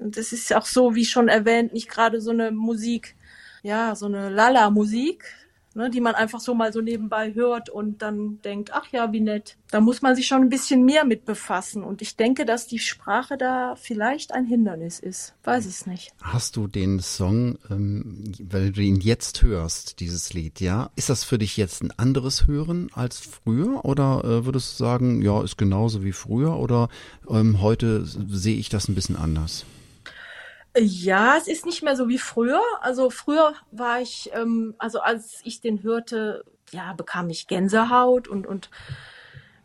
und 0.00 0.16
das 0.16 0.32
ist 0.32 0.54
auch 0.54 0.66
so, 0.66 0.94
wie 0.94 1.04
schon 1.04 1.28
erwähnt, 1.28 1.72
nicht 1.72 1.88
gerade 1.88 2.20
so 2.20 2.30
eine 2.30 2.50
Musik, 2.50 3.16
ja, 3.62 3.94
so 3.94 4.06
eine 4.06 4.30
Lala-Musik, 4.30 5.24
ne, 5.74 5.90
die 5.90 6.00
man 6.00 6.14
einfach 6.14 6.40
so 6.40 6.54
mal 6.54 6.72
so 6.72 6.80
nebenbei 6.80 7.34
hört 7.34 7.68
und 7.68 8.02
dann 8.02 8.40
denkt, 8.42 8.70
ach 8.72 8.86
ja, 8.92 9.12
wie 9.12 9.20
nett. 9.20 9.56
Da 9.70 9.80
muss 9.80 10.02
man 10.02 10.16
sich 10.16 10.26
schon 10.26 10.42
ein 10.42 10.48
bisschen 10.48 10.84
mehr 10.84 11.04
mit 11.04 11.24
befassen. 11.24 11.84
Und 11.84 12.02
ich 12.02 12.16
denke, 12.16 12.44
dass 12.44 12.66
die 12.66 12.78
Sprache 12.78 13.36
da 13.36 13.76
vielleicht 13.76 14.32
ein 14.32 14.46
Hindernis 14.46 14.98
ist. 14.98 15.34
Weiß 15.44 15.66
es 15.66 15.86
nicht. 15.86 16.12
Hast 16.20 16.56
du 16.56 16.66
den 16.66 16.98
Song, 17.00 17.58
ähm, 17.70 18.32
weil 18.42 18.72
du 18.72 18.82
ihn 18.82 19.00
jetzt 19.00 19.42
hörst, 19.42 20.00
dieses 20.00 20.32
Lied, 20.32 20.60
ja? 20.60 20.90
Ist 20.96 21.10
das 21.10 21.24
für 21.24 21.38
dich 21.38 21.56
jetzt 21.56 21.82
ein 21.82 21.92
anderes 21.96 22.46
Hören 22.46 22.90
als 22.92 23.20
früher? 23.20 23.84
Oder 23.84 24.24
äh, 24.24 24.44
würdest 24.44 24.72
du 24.72 24.84
sagen, 24.84 25.22
ja, 25.22 25.42
ist 25.42 25.56
genauso 25.56 26.02
wie 26.02 26.12
früher? 26.12 26.56
Oder 26.56 26.88
ähm, 27.28 27.60
heute 27.60 28.04
sehe 28.04 28.56
ich 28.56 28.70
das 28.70 28.88
ein 28.88 28.94
bisschen 28.94 29.16
anders? 29.16 29.64
Ja, 30.76 31.36
es 31.36 31.48
ist 31.48 31.66
nicht 31.66 31.82
mehr 31.82 31.96
so 31.96 32.08
wie 32.08 32.18
früher. 32.18 32.62
Also 32.80 33.10
früher 33.10 33.54
war 33.72 34.00
ich, 34.00 34.30
ähm, 34.34 34.74
also 34.78 35.00
als 35.00 35.40
ich 35.44 35.60
den 35.60 35.82
hörte, 35.82 36.44
ja, 36.70 36.92
bekam 36.92 37.28
ich 37.28 37.48
Gänsehaut 37.48 38.28
und 38.28 38.46
und 38.46 38.70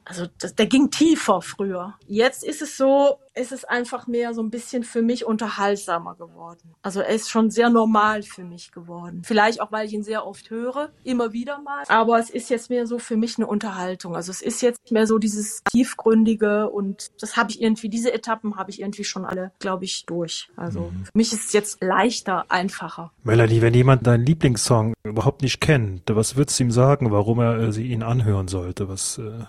also 0.05 0.27
das, 0.39 0.53
der 0.55 0.67
ging 0.67 0.91
tiefer 0.91 1.41
früher. 1.41 1.95
Jetzt 2.07 2.43
ist 2.43 2.61
es 2.61 2.77
so, 2.77 3.17
ist 3.33 3.51
es 3.51 3.65
einfach 3.65 4.05
mehr 4.05 4.33
so 4.33 4.41
ein 4.41 4.51
bisschen 4.51 4.83
für 4.83 5.01
mich 5.01 5.25
unterhaltsamer 5.25 6.15
geworden. 6.15 6.75
Also 6.83 7.01
er 7.01 7.09
ist 7.09 7.29
schon 7.29 7.49
sehr 7.49 7.69
normal 7.69 8.21
für 8.21 8.43
mich 8.43 8.71
geworden. 8.71 9.23
Vielleicht 9.25 9.59
auch, 9.59 9.71
weil 9.71 9.87
ich 9.87 9.93
ihn 9.93 10.03
sehr 10.03 10.25
oft 10.25 10.51
höre, 10.51 10.91
immer 11.03 11.33
wieder 11.33 11.59
mal. 11.59 11.83
Aber 11.87 12.19
es 12.19 12.29
ist 12.29 12.49
jetzt 12.49 12.69
mehr 12.69 12.85
so 12.85 12.99
für 12.99 13.17
mich 13.17 13.37
eine 13.37 13.47
Unterhaltung. 13.47 14.15
Also 14.15 14.31
es 14.31 14.41
ist 14.41 14.61
jetzt 14.61 14.91
mehr 14.91 15.07
so 15.07 15.17
dieses 15.17 15.63
tiefgründige 15.71 16.69
und 16.69 17.11
das 17.19 17.35
habe 17.35 17.49
ich 17.49 17.61
irgendwie, 17.61 17.89
diese 17.89 18.13
Etappen 18.13 18.57
habe 18.57 18.69
ich 18.69 18.81
irgendwie 18.81 19.03
schon 19.03 19.25
alle, 19.25 19.51
glaube 19.59 19.85
ich, 19.85 20.05
durch. 20.05 20.49
Also 20.55 20.91
mhm. 20.91 21.05
für 21.05 21.11
mich 21.15 21.33
ist 21.33 21.45
es 21.45 21.53
jetzt 21.53 21.83
leichter, 21.83 22.45
einfacher. 22.49 23.11
Melanie, 23.23 23.61
wenn 23.61 23.73
jemand 23.73 24.05
deinen 24.05 24.25
Lieblingssong 24.25 24.93
überhaupt 25.03 25.41
nicht 25.41 25.59
kennt, 25.59 26.03
was 26.15 26.35
würdest 26.35 26.59
du 26.59 26.65
ihm 26.65 26.71
sagen, 26.71 27.11
warum 27.11 27.39
er 27.39 27.57
äh, 27.57 27.71
sie 27.71 27.87
ihn 27.87 28.03
anhören 28.03 28.47
sollte? 28.47 28.87
Was 28.87 29.17
äh 29.17 29.45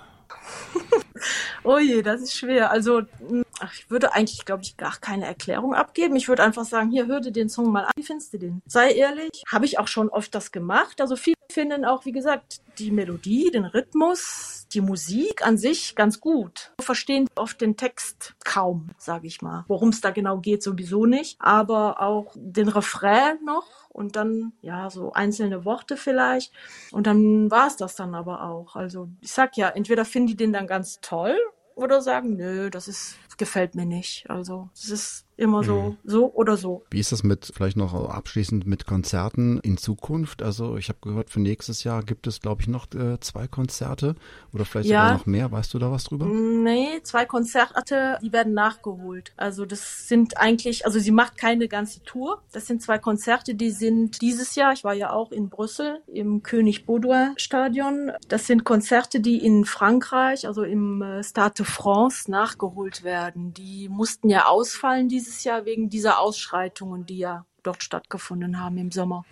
oh 1.65 1.79
je, 1.79 2.03
das 2.03 2.23
ist 2.23 2.37
schwer. 2.37 2.71
Also, 2.71 3.03
hm, 3.29 3.45
ach, 3.61 3.73
ich 3.75 3.91
würde 3.91 4.13
eigentlich, 4.15 4.45
glaube 4.45 4.63
ich, 4.63 4.77
gar 4.77 4.97
keine 5.01 5.27
Erklärung 5.27 5.75
abgeben. 5.75 6.17
Ich 6.17 6.29
würde 6.29 6.43
einfach 6.43 6.65
sagen, 6.65 6.91
hier, 6.91 7.07
hör 7.07 7.21
dir 7.21 7.33
den 7.33 7.49
Song 7.49 7.73
mal 7.73 7.85
an. 7.85 7.93
Wie 7.97 8.03
findest 8.03 8.33
du 8.33 8.39
den? 8.39 8.63
Sei 8.67 8.93
ehrlich, 8.93 9.43
habe 9.51 9.65
ich 9.65 9.79
auch 9.79 9.89
schon 9.89 10.09
oft 10.09 10.35
das 10.35 10.53
gemacht. 10.53 11.01
Also 11.01 11.17
viele 11.17 11.37
finden 11.51 11.85
auch, 11.85 12.05
wie 12.05 12.13
gesagt, 12.13 12.61
die 12.79 12.91
Melodie, 12.91 13.51
den 13.51 13.65
Rhythmus, 13.65 14.67
die 14.73 14.81
Musik 14.81 15.47
an 15.47 15.59
sich 15.59 15.95
ganz 15.95 16.21
gut. 16.21 16.73
Verstehen 16.81 17.29
oft 17.35 17.61
den 17.61 17.77
Text 17.77 18.35
kaum, 18.45 18.91
sage 18.99 19.27
ich 19.27 19.43
mal. 19.43 19.65
Worum 19.69 19.91
es 19.91 20.01
da 20.01 20.11
genau 20.11 20.39
geht, 20.39 20.63
sowieso 20.63 21.07
nicht. 21.07 21.37
Aber 21.41 22.01
auch 22.01 22.33
den 22.35 22.69
Refrain 22.69 23.39
noch 23.45 23.89
und 23.91 24.17
dann, 24.17 24.53
ja, 24.61 24.91
so 24.91 25.13
einzelne 25.13 25.65
Worte 25.65 25.97
vielleicht. 25.97 26.53
Und 26.93 27.07
dann 27.07 27.51
war 27.51 27.67
es 27.67 27.77
das 27.77 27.97
dann 27.97 28.15
aber 28.15 28.45
auch. 28.45 28.77
Also 28.77 29.09
ich 29.21 29.33
sag 29.33 29.57
ja, 29.57 29.69
entweder 29.69 30.05
finden 30.05 30.29
die 30.29 30.37
den 30.37 30.53
dann 30.53 30.67
ganz 30.67 31.01
toll 31.01 31.37
oder 31.75 32.01
sagen, 32.01 32.37
nö, 32.37 32.71
das 32.71 32.89
ist, 32.89 33.17
gefällt 33.37 33.75
mir 33.75 33.87
nicht. 33.87 34.29
Also 34.31 34.71
es 34.75 34.91
ist 34.91 35.26
immer 35.37 35.63
so, 35.65 35.83
mhm. 35.83 35.97
so 36.05 36.33
oder 36.33 36.57
so. 36.57 36.85
Wie 36.91 37.01
ist 37.01 37.13
das 37.13 37.23
mit, 37.23 37.53
vielleicht 37.55 37.77
noch 37.77 37.95
abschließend 38.09 38.67
mit 38.67 38.87
Konzerten 38.87 39.59
in 39.61 39.77
Zukunft? 39.77 40.43
Also 40.43 40.77
ich 40.77 40.89
habe 40.89 40.99
gehört, 41.03 41.31
für 41.31 41.41
nächstes 41.41 41.85
Jahr 41.85 42.03
gibt 42.03 42.27
es, 42.27 42.41
glaube 42.41 42.63
ich, 42.63 42.69
noch 42.69 42.87
äh, 42.95 43.21
zwei 43.21 43.47
Konzerte 43.47 44.15
oder 44.53 44.65
vielleicht 44.65 44.89
ja. 44.89 45.05
sogar 45.05 45.19
noch 45.19 45.27
mehr. 45.27 45.53
Weißt 45.53 45.73
du 45.75 45.79
da 45.79 45.91
was 45.91 46.05
drüber? 46.05 46.27
Nee, 46.27 47.01
zwei 47.03 47.25
Konzerte, 47.27 48.19
die 48.23 48.33
werden 48.33 48.55
nachgeholt. 48.55 49.33
Also 49.37 49.67
das 49.67 50.09
sind 50.09 50.39
eigentlich, 50.39 50.87
also 50.87 50.99
sie 50.99 51.11
macht 51.11 51.37
keine 51.37 51.69
ganze 51.69 52.03
Tour. 52.03 52.43
Das 52.53 52.67
sind 52.67 52.83
zwei 52.83 52.99
Konzerte, 52.99 53.55
die 53.55 53.71
sind 53.71 54.23
dieses 54.23 54.55
Jahr, 54.55 54.73
ich 54.73 54.85
war 54.85 54.95
ja 54.95 55.13
auch 55.13 55.33
in 55.33 55.49
Brüssel 55.49 56.01
im 56.07 56.43
König 56.43 56.87
Baudouin 56.87 57.35
Stadion. 57.37 58.13
Das 58.29 58.47
sind 58.47 58.65
Konzerte, 58.65 59.21
die 59.21 59.45
in 59.45 59.65
Frankreich, 59.65 60.47
also 60.47 60.63
im 60.63 61.03
äh, 61.03 61.23
Stade 61.23 61.55
de 61.59 61.67
France 61.67 62.31
nachgeholt 62.31 63.05
werden. 63.05 63.53
Die 63.53 63.89
mussten 63.89 64.31
ja 64.31 64.47
ausfallen 64.47 65.09
dieses 65.09 65.26
dieses 65.27 65.45
Jahr 65.45 65.65
wegen 65.65 65.91
dieser 65.91 66.21
Ausschreitungen, 66.21 67.05
die 67.05 67.19
ja 67.19 67.45
dort 67.63 67.83
stattgefunden 67.83 68.61
haben 68.61 68.79
im 68.79 68.93
Sommer. 68.93 69.25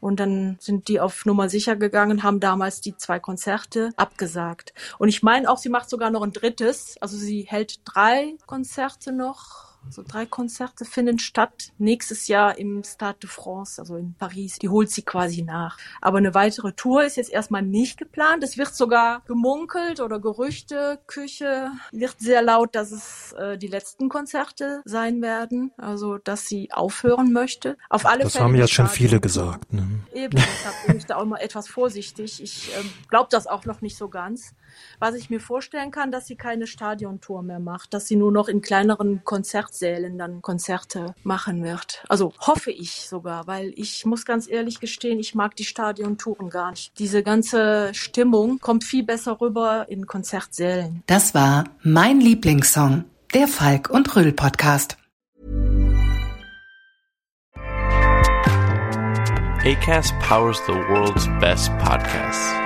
Und 0.00 0.20
dann 0.20 0.56
sind 0.60 0.88
die 0.88 1.00
auf 1.00 1.24
Nummer 1.24 1.48
sicher 1.48 1.76
gegangen, 1.76 2.22
haben 2.22 2.40
damals 2.40 2.80
die 2.80 2.96
zwei 2.96 3.18
Konzerte 3.18 3.90
abgesagt. 3.96 4.74
Und 4.98 5.08
ich 5.08 5.22
meine 5.22 5.50
auch, 5.50 5.58
sie 5.58 5.68
macht 5.68 5.88
sogar 5.88 6.10
noch 6.10 6.22
ein 6.22 6.32
drittes. 6.32 6.96
Also 7.00 7.16
sie 7.16 7.42
hält 7.42 7.80
drei 7.84 8.34
Konzerte 8.46 9.12
noch 9.12 9.65
So 9.90 10.02
drei 10.06 10.26
Konzerte 10.26 10.84
finden 10.84 11.18
statt. 11.18 11.72
Nächstes 11.78 12.28
Jahr 12.28 12.58
im 12.58 12.82
Stade 12.84 13.18
de 13.22 13.30
France, 13.30 13.80
also 13.80 13.96
in 13.96 14.14
Paris. 14.18 14.58
Die 14.58 14.68
holt 14.68 14.90
sie 14.90 15.02
quasi 15.02 15.42
nach. 15.42 15.78
Aber 16.00 16.18
eine 16.18 16.34
weitere 16.34 16.72
Tour 16.72 17.04
ist 17.04 17.16
jetzt 17.16 17.30
erstmal 17.30 17.62
nicht 17.62 17.98
geplant. 17.98 18.42
Es 18.42 18.58
wird 18.58 18.74
sogar 18.74 19.22
gemunkelt 19.26 20.00
oder 20.00 20.20
Gerüchte. 20.20 20.98
Küche 21.06 21.70
wird 21.92 22.16
sehr 22.18 22.42
laut, 22.42 22.74
dass 22.74 22.92
es 22.92 23.32
äh, 23.32 23.58
die 23.58 23.68
letzten 23.68 24.08
Konzerte 24.08 24.82
sein 24.84 25.22
werden. 25.22 25.72
Also, 25.76 26.18
dass 26.18 26.46
sie 26.46 26.72
aufhören 26.72 27.32
möchte. 27.32 27.76
Auf 27.88 28.06
alle 28.06 28.24
das 28.24 28.32
Fälle. 28.32 28.44
haben 28.44 28.54
jetzt 28.54 28.72
schon 28.72 28.88
viele 28.88 29.20
gesagt. 29.20 29.72
Ne? 29.72 29.86
Eben, 30.12 30.36
deshalb 30.36 30.86
bin 30.86 30.96
ich 30.96 31.06
da 31.06 31.16
auch 31.16 31.24
mal 31.24 31.38
etwas 31.38 31.68
vorsichtig. 31.68 32.42
Ich 32.42 32.74
äh, 32.76 32.82
glaube 33.08 33.28
das 33.30 33.46
auch 33.46 33.64
noch 33.64 33.80
nicht 33.80 33.96
so 33.96 34.08
ganz. 34.08 34.54
Was 34.98 35.14
ich 35.14 35.30
mir 35.30 35.40
vorstellen 35.40 35.90
kann, 35.90 36.10
dass 36.10 36.26
sie 36.26 36.36
keine 36.36 36.66
Stadiontour 36.66 37.42
mehr 37.42 37.60
macht, 37.60 37.94
dass 37.94 38.06
sie 38.06 38.16
nur 38.16 38.32
noch 38.32 38.48
in 38.48 38.60
kleineren 38.60 39.22
Konzertsälen 39.24 40.18
dann 40.18 40.42
Konzerte 40.42 41.14
machen 41.22 41.62
wird. 41.62 42.04
Also 42.08 42.32
hoffe 42.38 42.70
ich 42.70 43.08
sogar, 43.08 43.46
weil 43.46 43.72
ich 43.76 44.04
muss 44.06 44.24
ganz 44.24 44.48
ehrlich 44.48 44.80
gestehen, 44.80 45.18
ich 45.18 45.34
mag 45.34 45.56
die 45.56 45.64
Stadiontouren 45.64 46.50
gar 46.50 46.70
nicht. 46.70 46.98
Diese 46.98 47.22
ganze 47.22 47.92
Stimmung 47.94 48.58
kommt 48.60 48.84
viel 48.84 49.04
besser 49.04 49.40
rüber 49.40 49.86
in 49.88 50.06
Konzertsälen. 50.06 51.02
Das 51.06 51.34
war 51.34 51.64
mein 51.82 52.20
Lieblingssong, 52.20 53.04
der 53.34 53.48
Falk 53.48 53.90
und 53.90 54.14
Röll 54.16 54.32
Podcast. 54.32 54.96
ACAST 59.66 60.14
powers 60.20 60.60
the 60.66 60.74
world's 60.74 61.26
best 61.40 61.76
podcasts. 61.78 62.65